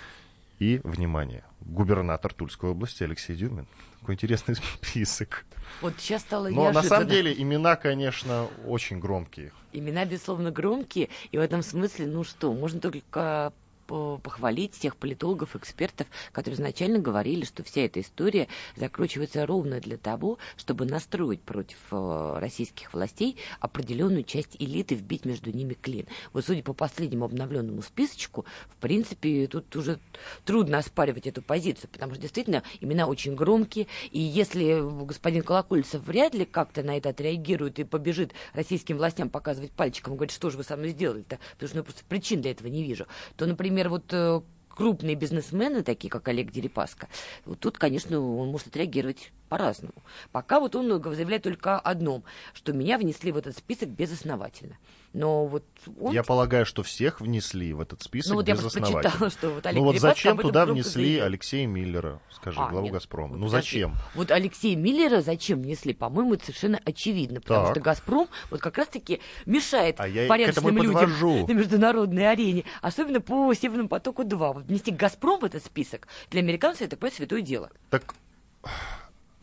[0.59, 3.66] и, внимание, губернатор Тульской области Алексей Дюмин.
[4.01, 5.45] Какой интересный список.
[5.83, 6.89] Вот сейчас стало Но на неожиданно.
[6.89, 9.53] самом деле имена, конечно, очень громкие.
[9.75, 13.53] Имена, безусловно, громкие, и в этом смысле, ну что, можно только
[13.87, 20.39] похвалить тех политологов, экспертов, которые изначально говорили, что вся эта история закручивается ровно для того,
[20.57, 26.07] чтобы настроить против э, российских властей определенную часть элиты, вбить между ними клин.
[26.32, 29.99] Вот судя по последнему обновленному списочку, в принципе, тут уже
[30.45, 36.35] трудно оспаривать эту позицию, потому что действительно имена очень громкие, и если господин Колокольцев вряд
[36.35, 40.64] ли как-то на это отреагирует и побежит российским властям показывать пальчиком, говорит, что же вы
[40.64, 43.07] со мной сделали-то, потому что я просто причин для этого не вижу,
[43.37, 44.41] то, например, вот э,
[44.75, 47.09] крупные бизнесмены, такие как Олег Дерипаска,
[47.45, 49.95] вот тут, конечно, он может отреагировать по-разному.
[50.33, 54.77] Пока вот он заявляет только о одном, что меня внесли в этот список безосновательно.
[55.12, 55.62] Но вот
[56.01, 56.12] он...
[56.12, 59.01] Я полагаю, что всех внесли в этот список Ну, вот я безосновательно.
[59.03, 61.25] прочитала, что вот Олег ну вот Дерипаска зачем туда внесли заявил.
[61.25, 63.29] Алексея Миллера, скажи, А, главу нет, Газпрома?
[63.29, 63.66] вот ну подожди.
[63.68, 63.95] зачем?
[64.16, 67.75] Вот Алексея Миллера зачем внесли, по-моему, это совершенно очевидно, потому Так.
[67.77, 71.47] что «Газпром» вот как раз-таки мешает А я порядочным людям подвожу.
[71.47, 74.53] на международной арене, особенно по «Северному потоку-2».
[74.55, 77.70] Вот внести «Газпром» в этот список для американцев это, понимаете, святое дело.
[77.90, 78.14] Так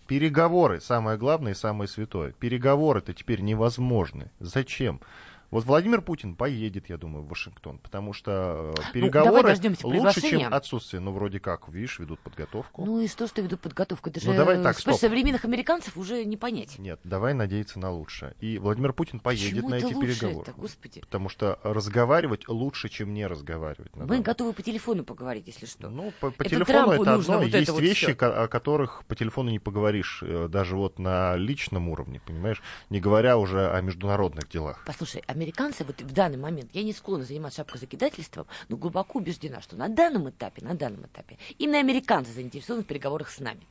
[0.08, 2.34] переговоры, самое главное и самое святое.
[2.34, 4.30] Переговоры-то теперь невозможны.
[4.42, 5.00] Зачем?
[5.52, 9.86] Вот Владимир Путин поедет, я думаю, в Вашингтон, потому что э, переговоры Ну, давай дождемся
[9.88, 11.02] лучше, чем отсутствие.
[11.02, 12.86] Ну, вроде как, видишь, ведут подготовку.
[12.86, 14.10] Ну и что, что ведут подготовку?
[14.10, 14.96] Это же Ну, давай так, стоп.
[14.98, 16.80] современных американцев уже не понять.
[16.80, 18.34] Нет, давай надеяться на лучшее.
[18.40, 20.50] И Владимир Путин поедет Почему на это эти переговоры.
[20.50, 21.02] это, господи?
[21.02, 23.94] Потому что разговаривать лучше, чем не разговаривать.
[23.96, 25.90] Мы данный готовы по телефону поговорить, если что.
[25.90, 27.46] Ну, по, по Это телефону Трампу это нужно одно.
[27.46, 30.98] вот это Есть вот вещи, ко- о которых по телефону не поговоришь, э, даже вот
[30.98, 32.62] на личном уровне, понимаешь?
[32.90, 34.82] Не говоря уже о международных делах.
[34.86, 39.76] Послушай, американцы вот в данный момент, я не склонна заниматься шапкозакидательством, но глубоко убеждена, что
[39.76, 43.62] на данном этапе, на данном этапе, именно американцы заинтересованы в переговорах с нами.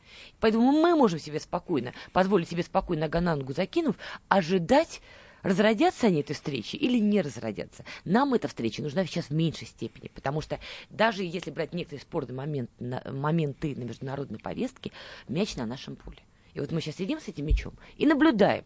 [0.41, 3.97] Поэтому мы можем себе спокойно, позволить себе спокойно нога закинув,
[4.29, 5.01] ожидать,
[5.43, 7.85] разродятся они этой встречи или не разродятся.
[8.05, 10.59] Нам эта встреча нужна сейчас в меньшей степени, потому что
[10.91, 14.91] даже если брать некоторые спорные момент, на- моменты на международной повестке,
[15.29, 16.18] мяч на нашем поле.
[16.55, 18.64] И вот мы сейчас сидим с этим мячом и наблюдаем,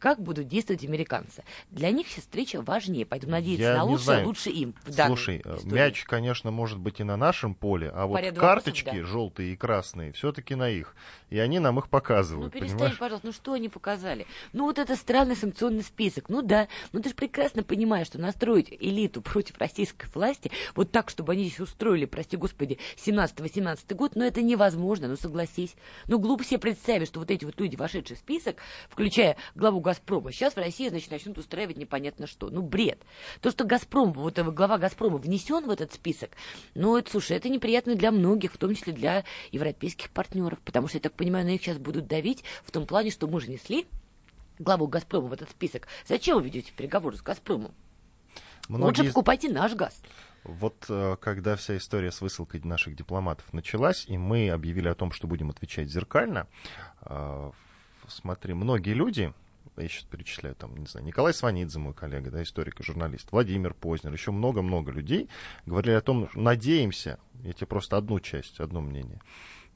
[0.00, 1.44] как будут действовать американцы.
[1.70, 4.74] Для них сейчас встреча важнее, поэтому надеяться Я на лучшее лучше им.
[4.88, 5.74] Слушай, э, истории.
[5.74, 9.12] мяч, конечно, может быть и на нашем поле, а вот ряду карточки вопросов, да.
[9.12, 10.96] желтые и красные все-таки на их.
[11.28, 12.98] И они нам их показывают, Ну, перестань, понимаешь?
[12.98, 14.26] пожалуйста, ну что они показали?
[14.52, 16.28] Ну, вот это странный санкционный список.
[16.28, 21.10] Ну да, ну ты же прекрасно понимаешь, что настроить элиту против российской власти, вот так,
[21.10, 25.76] чтобы они здесь устроили, прости господи, 17-18 год, ну это невозможно, ну согласись.
[26.08, 28.56] Ну, глупо себе представить, что вот эти вот люди, вошедшие в список,
[28.88, 32.48] включая главу «Газпрома», сейчас в России, значит, начнут устраивать непонятно что.
[32.48, 33.02] Ну, бред.
[33.40, 36.30] То, что «Газпром», вот глава «Газпрома» внесен в этот список,
[36.74, 40.98] ну, это, слушай, это неприятно для многих, в том числе для европейских партнеров, потому что,
[40.98, 43.86] я так понимаю, на них сейчас будут давить в том плане, что мы же несли
[44.60, 45.88] главу «Газпрома» в этот список.
[46.06, 47.72] Зачем вы ведете переговоры с «Газпромом»?
[48.68, 50.00] Лучше Многие из- покупайте наш газ.
[50.44, 55.12] Вот э, когда вся история с высылкой наших дипломатов началась, и мы объявили о том,
[55.12, 56.46] что будем отвечать зеркально,
[57.02, 57.50] э,
[58.08, 59.34] смотри, многие люди,
[59.82, 63.74] я сейчас перечисляю, там, не знаю, Николай Сванидзе, мой коллега, да, историк и журналист, Владимир
[63.74, 65.28] Познер, еще много-много людей
[65.66, 69.20] говорили о том, что надеемся, я тебе просто одну часть, одно мнение,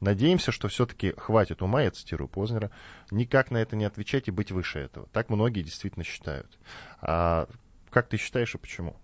[0.01, 2.71] надеемся, что все-таки хватит ума, я цитирую Познера,
[3.11, 5.09] никак на это не отвечать и быть выше этого.
[5.13, 6.59] Так многие действительно считают.
[7.01, 7.49] А
[7.91, 8.97] как ты считаешь и почему?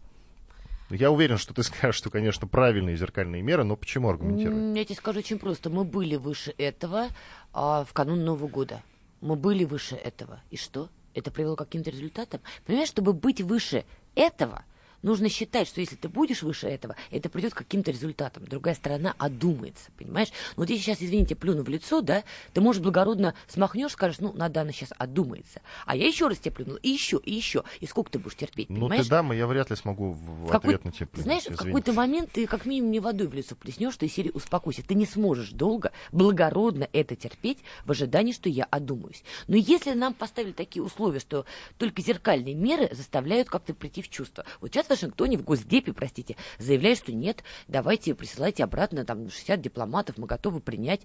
[0.91, 4.57] Я уверен, что ты скажешь, что, конечно, правильные зеркальные меры, но почему аргументируй?
[4.59, 5.71] М, Я тебе скажу очень просто.
[5.71, 7.09] Мы были выше этого
[7.53, 8.83] а, в канун Нового года.
[9.21, 10.41] Мы были выше этого.
[10.51, 10.89] И что?
[11.15, 12.41] Это привело к каким-то результатам?
[12.67, 14.65] Понимаешь, чтобы быть выше этого,
[15.03, 18.45] нужно считать, что если ты будешь выше этого, это придет к каким-то результатам.
[18.45, 20.29] Другая сторона одумается, понимаешь?
[20.57, 24.33] Ну, вот если сейчас, извините, плюну в лицо, да, ты, может, благородно смахнешь, скажешь, ну,
[24.33, 25.61] надо она сейчас одумается.
[25.87, 27.65] А я еще раз тебе плюнула, и еще, и еще.
[27.81, 29.05] И сколько ты будешь терпеть, Ну, понимаешь?
[29.05, 31.47] ты дама, я вряд ли смогу в в В ответ на тебя плюнуть, Знаешь, в
[31.53, 31.59] извини.
[31.59, 34.83] какой-то момент ты как минимум мне водой в лицо плеснешь, из серии «Успокойся».
[34.83, 39.23] Ты не сможешь долго, благородно это терпеть в ожидании, что я одумаюсь.
[39.47, 41.45] Но если нам поставили такие условия, что
[41.79, 44.45] только зеркальные меры заставляют как-то прийти в чувство.
[44.61, 49.61] Вот сейчас в Вашингтоне, в Госдепе, простите, заявляют, что нет, давайте присылайте обратно там 60
[49.61, 51.03] дипломатов, мы готовы принять.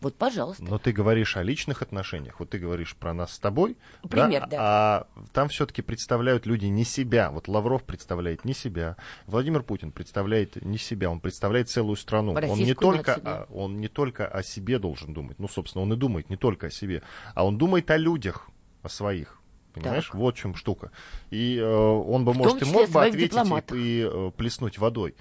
[0.00, 0.62] Вот, пожалуйста.
[0.62, 2.38] Но ты говоришь о личных отношениях.
[2.38, 3.76] Вот ты говоришь про нас с тобой.
[4.08, 4.46] Пример, да.
[4.46, 4.58] да.
[4.60, 7.32] А там все-таки представляют люди не себя.
[7.32, 8.96] Вот Лавров представляет не себя.
[9.26, 11.10] Владимир Путин представляет не себя.
[11.10, 12.32] Он представляет целую страну.
[12.32, 13.46] Он не, только, нацию, да.
[13.52, 15.40] он не только о себе должен думать.
[15.40, 17.02] Ну, собственно, он и думает не только о себе.
[17.34, 18.48] А он думает о людях,
[18.82, 19.37] о своих.
[19.78, 20.14] Понимаешь, Так.
[20.14, 20.90] вот в чем штука.
[21.30, 23.34] И э, он бы, В может, и мог бы ответить
[23.72, 25.14] и, и, э, плеснуть водой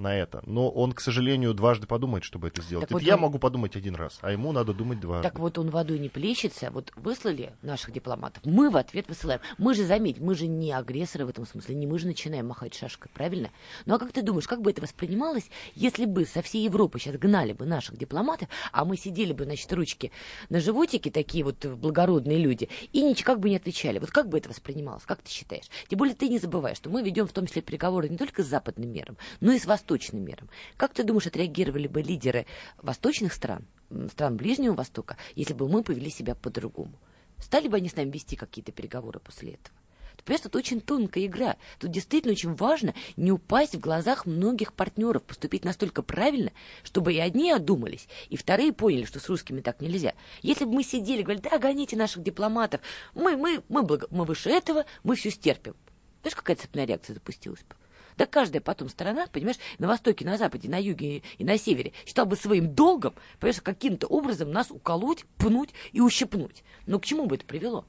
[0.00, 0.42] на это.
[0.46, 2.82] Но он, к сожалению, дважды подумает, чтобы это сделать.
[2.82, 5.28] Так Это вот я он- могу подумать один раз, а ему надо думать дважды.
[5.28, 9.40] Так вот он водой не плещется, вот выслали наших дипломатов, мы в ответ высылаем.
[9.58, 12.74] Мы же, заметь, мы же не агрессоры в этом смысле, не мы же начинаем махать
[12.74, 13.50] шашкой, правильно?
[13.86, 17.16] Ну а как ты думаешь, как бы это воспринималось, если бы со всей Европы сейчас
[17.16, 20.10] гнали бы наших дипломатов, а мы сидели бы, значит, ручки
[20.48, 23.98] на животике, такие вот благородные люди, и ничего как бы не отвечали.
[23.98, 25.66] Вот как бы это воспринималось, как ты считаешь?
[25.88, 28.46] Тем более ты не забывай, что мы ведем в том числе переговоры не только с
[28.46, 29.89] западным миром, но и с восточным
[30.20, 30.48] миром.
[30.76, 32.46] Как ты думаешь, отреагировали бы лидеры
[32.78, 33.66] восточных стран,
[34.10, 36.92] стран Ближнего Востока, если бы мы повели себя по-другому?
[37.38, 39.76] Стали бы они с нами вести какие-то переговоры после этого?
[40.16, 41.56] Ты понимаешь, тут очень тонкая игра.
[41.78, 47.18] Тут действительно очень важно не упасть в глазах многих партнеров, поступить настолько правильно, чтобы и
[47.18, 50.12] одни одумались, и вторые поняли, что с русскими так нельзя.
[50.42, 52.82] Если бы мы сидели и говорили, да, гоните наших дипломатов,
[53.14, 55.74] мы, мы, мы, благо- мы выше этого, мы все стерпим.
[56.20, 57.74] Знаешь, какая цепная реакция запустилась бы?
[58.20, 62.26] Да каждая потом сторона, понимаешь, на востоке, на западе, на юге и на севере считал
[62.26, 66.62] бы своим долгом, понимаешь, каким-то образом нас уколоть, пнуть и ущипнуть.
[66.86, 67.86] Но к чему бы это привело?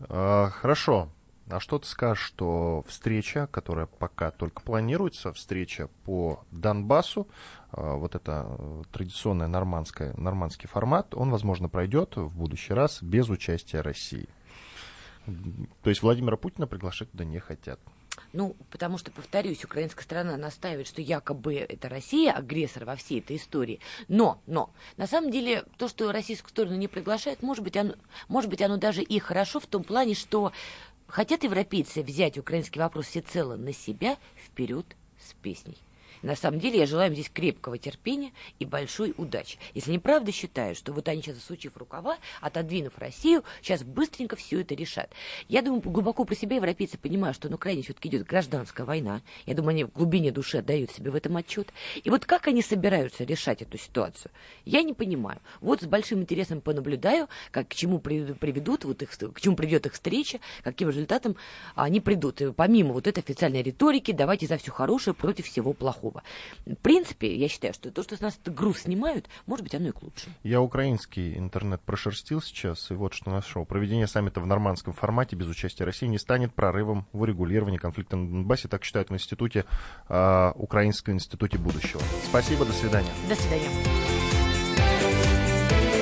[0.00, 1.08] А, хорошо.
[1.48, 7.28] А что ты скажешь, что встреча, которая пока только планируется, встреча по Донбассу,
[7.70, 13.28] а, вот это э, традиционный нормандская, нормандский формат, он, возможно, пройдет в будущий раз без
[13.28, 14.28] участия России.
[15.26, 17.78] То есть Владимира Путина приглашать туда не хотят.
[18.32, 23.36] Ну, потому что, повторюсь, украинская сторона настаивает, что якобы это Россия агрессор во всей этой
[23.36, 23.80] истории.
[24.08, 27.94] Но, но, на самом деле, то, что российскую сторону не приглашают, может быть, оно,
[28.28, 30.52] может быть, оно даже и хорошо в том плане, что
[31.06, 34.86] хотят европейцы взять украинский вопрос всецело на себя вперед
[35.20, 35.78] с песней.
[36.20, 39.58] На самом деле я желаю им здесь крепкого терпения и большой удачи.
[39.74, 44.60] Если они правда считают, что вот они сейчас, засучив рукава, отодвинув Россию, сейчас быстренько все
[44.60, 45.10] это решат.
[45.48, 49.22] Я думаю, глубоко про себя европейцы понимают, что на Украине все-таки идет гражданская война.
[49.46, 51.72] Я думаю, они в глубине души отдают себе в этом отчет.
[52.04, 54.30] И вот как они собираются решать эту ситуацию,
[54.64, 55.40] я не понимаю.
[55.60, 59.86] Вот с большим интересом понаблюдаю, как к чему при- приведут, вот их, к чему приведет
[59.86, 61.36] их встреча, каким результатом
[61.74, 62.40] они придут.
[62.40, 66.01] И помимо вот этой официальной риторики, давайте за все хорошее против всего плохого.
[66.10, 69.88] В принципе, я считаю, что то, что с нас этот груз снимают, может быть, оно
[69.88, 70.34] и к лучшему.
[70.42, 73.64] Я украинский интернет прошерстил сейчас, и вот что нашел.
[73.64, 78.28] Проведение саммита в нормандском формате без участия России не станет прорывом в урегулировании конфликта на
[78.28, 79.64] Донбассе, так считают в институте,
[80.08, 82.00] а, Украинском институте будущего.
[82.28, 83.12] Спасибо, до свидания.
[83.28, 83.68] До свидания.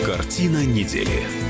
[0.05, 1.49] Картина недели.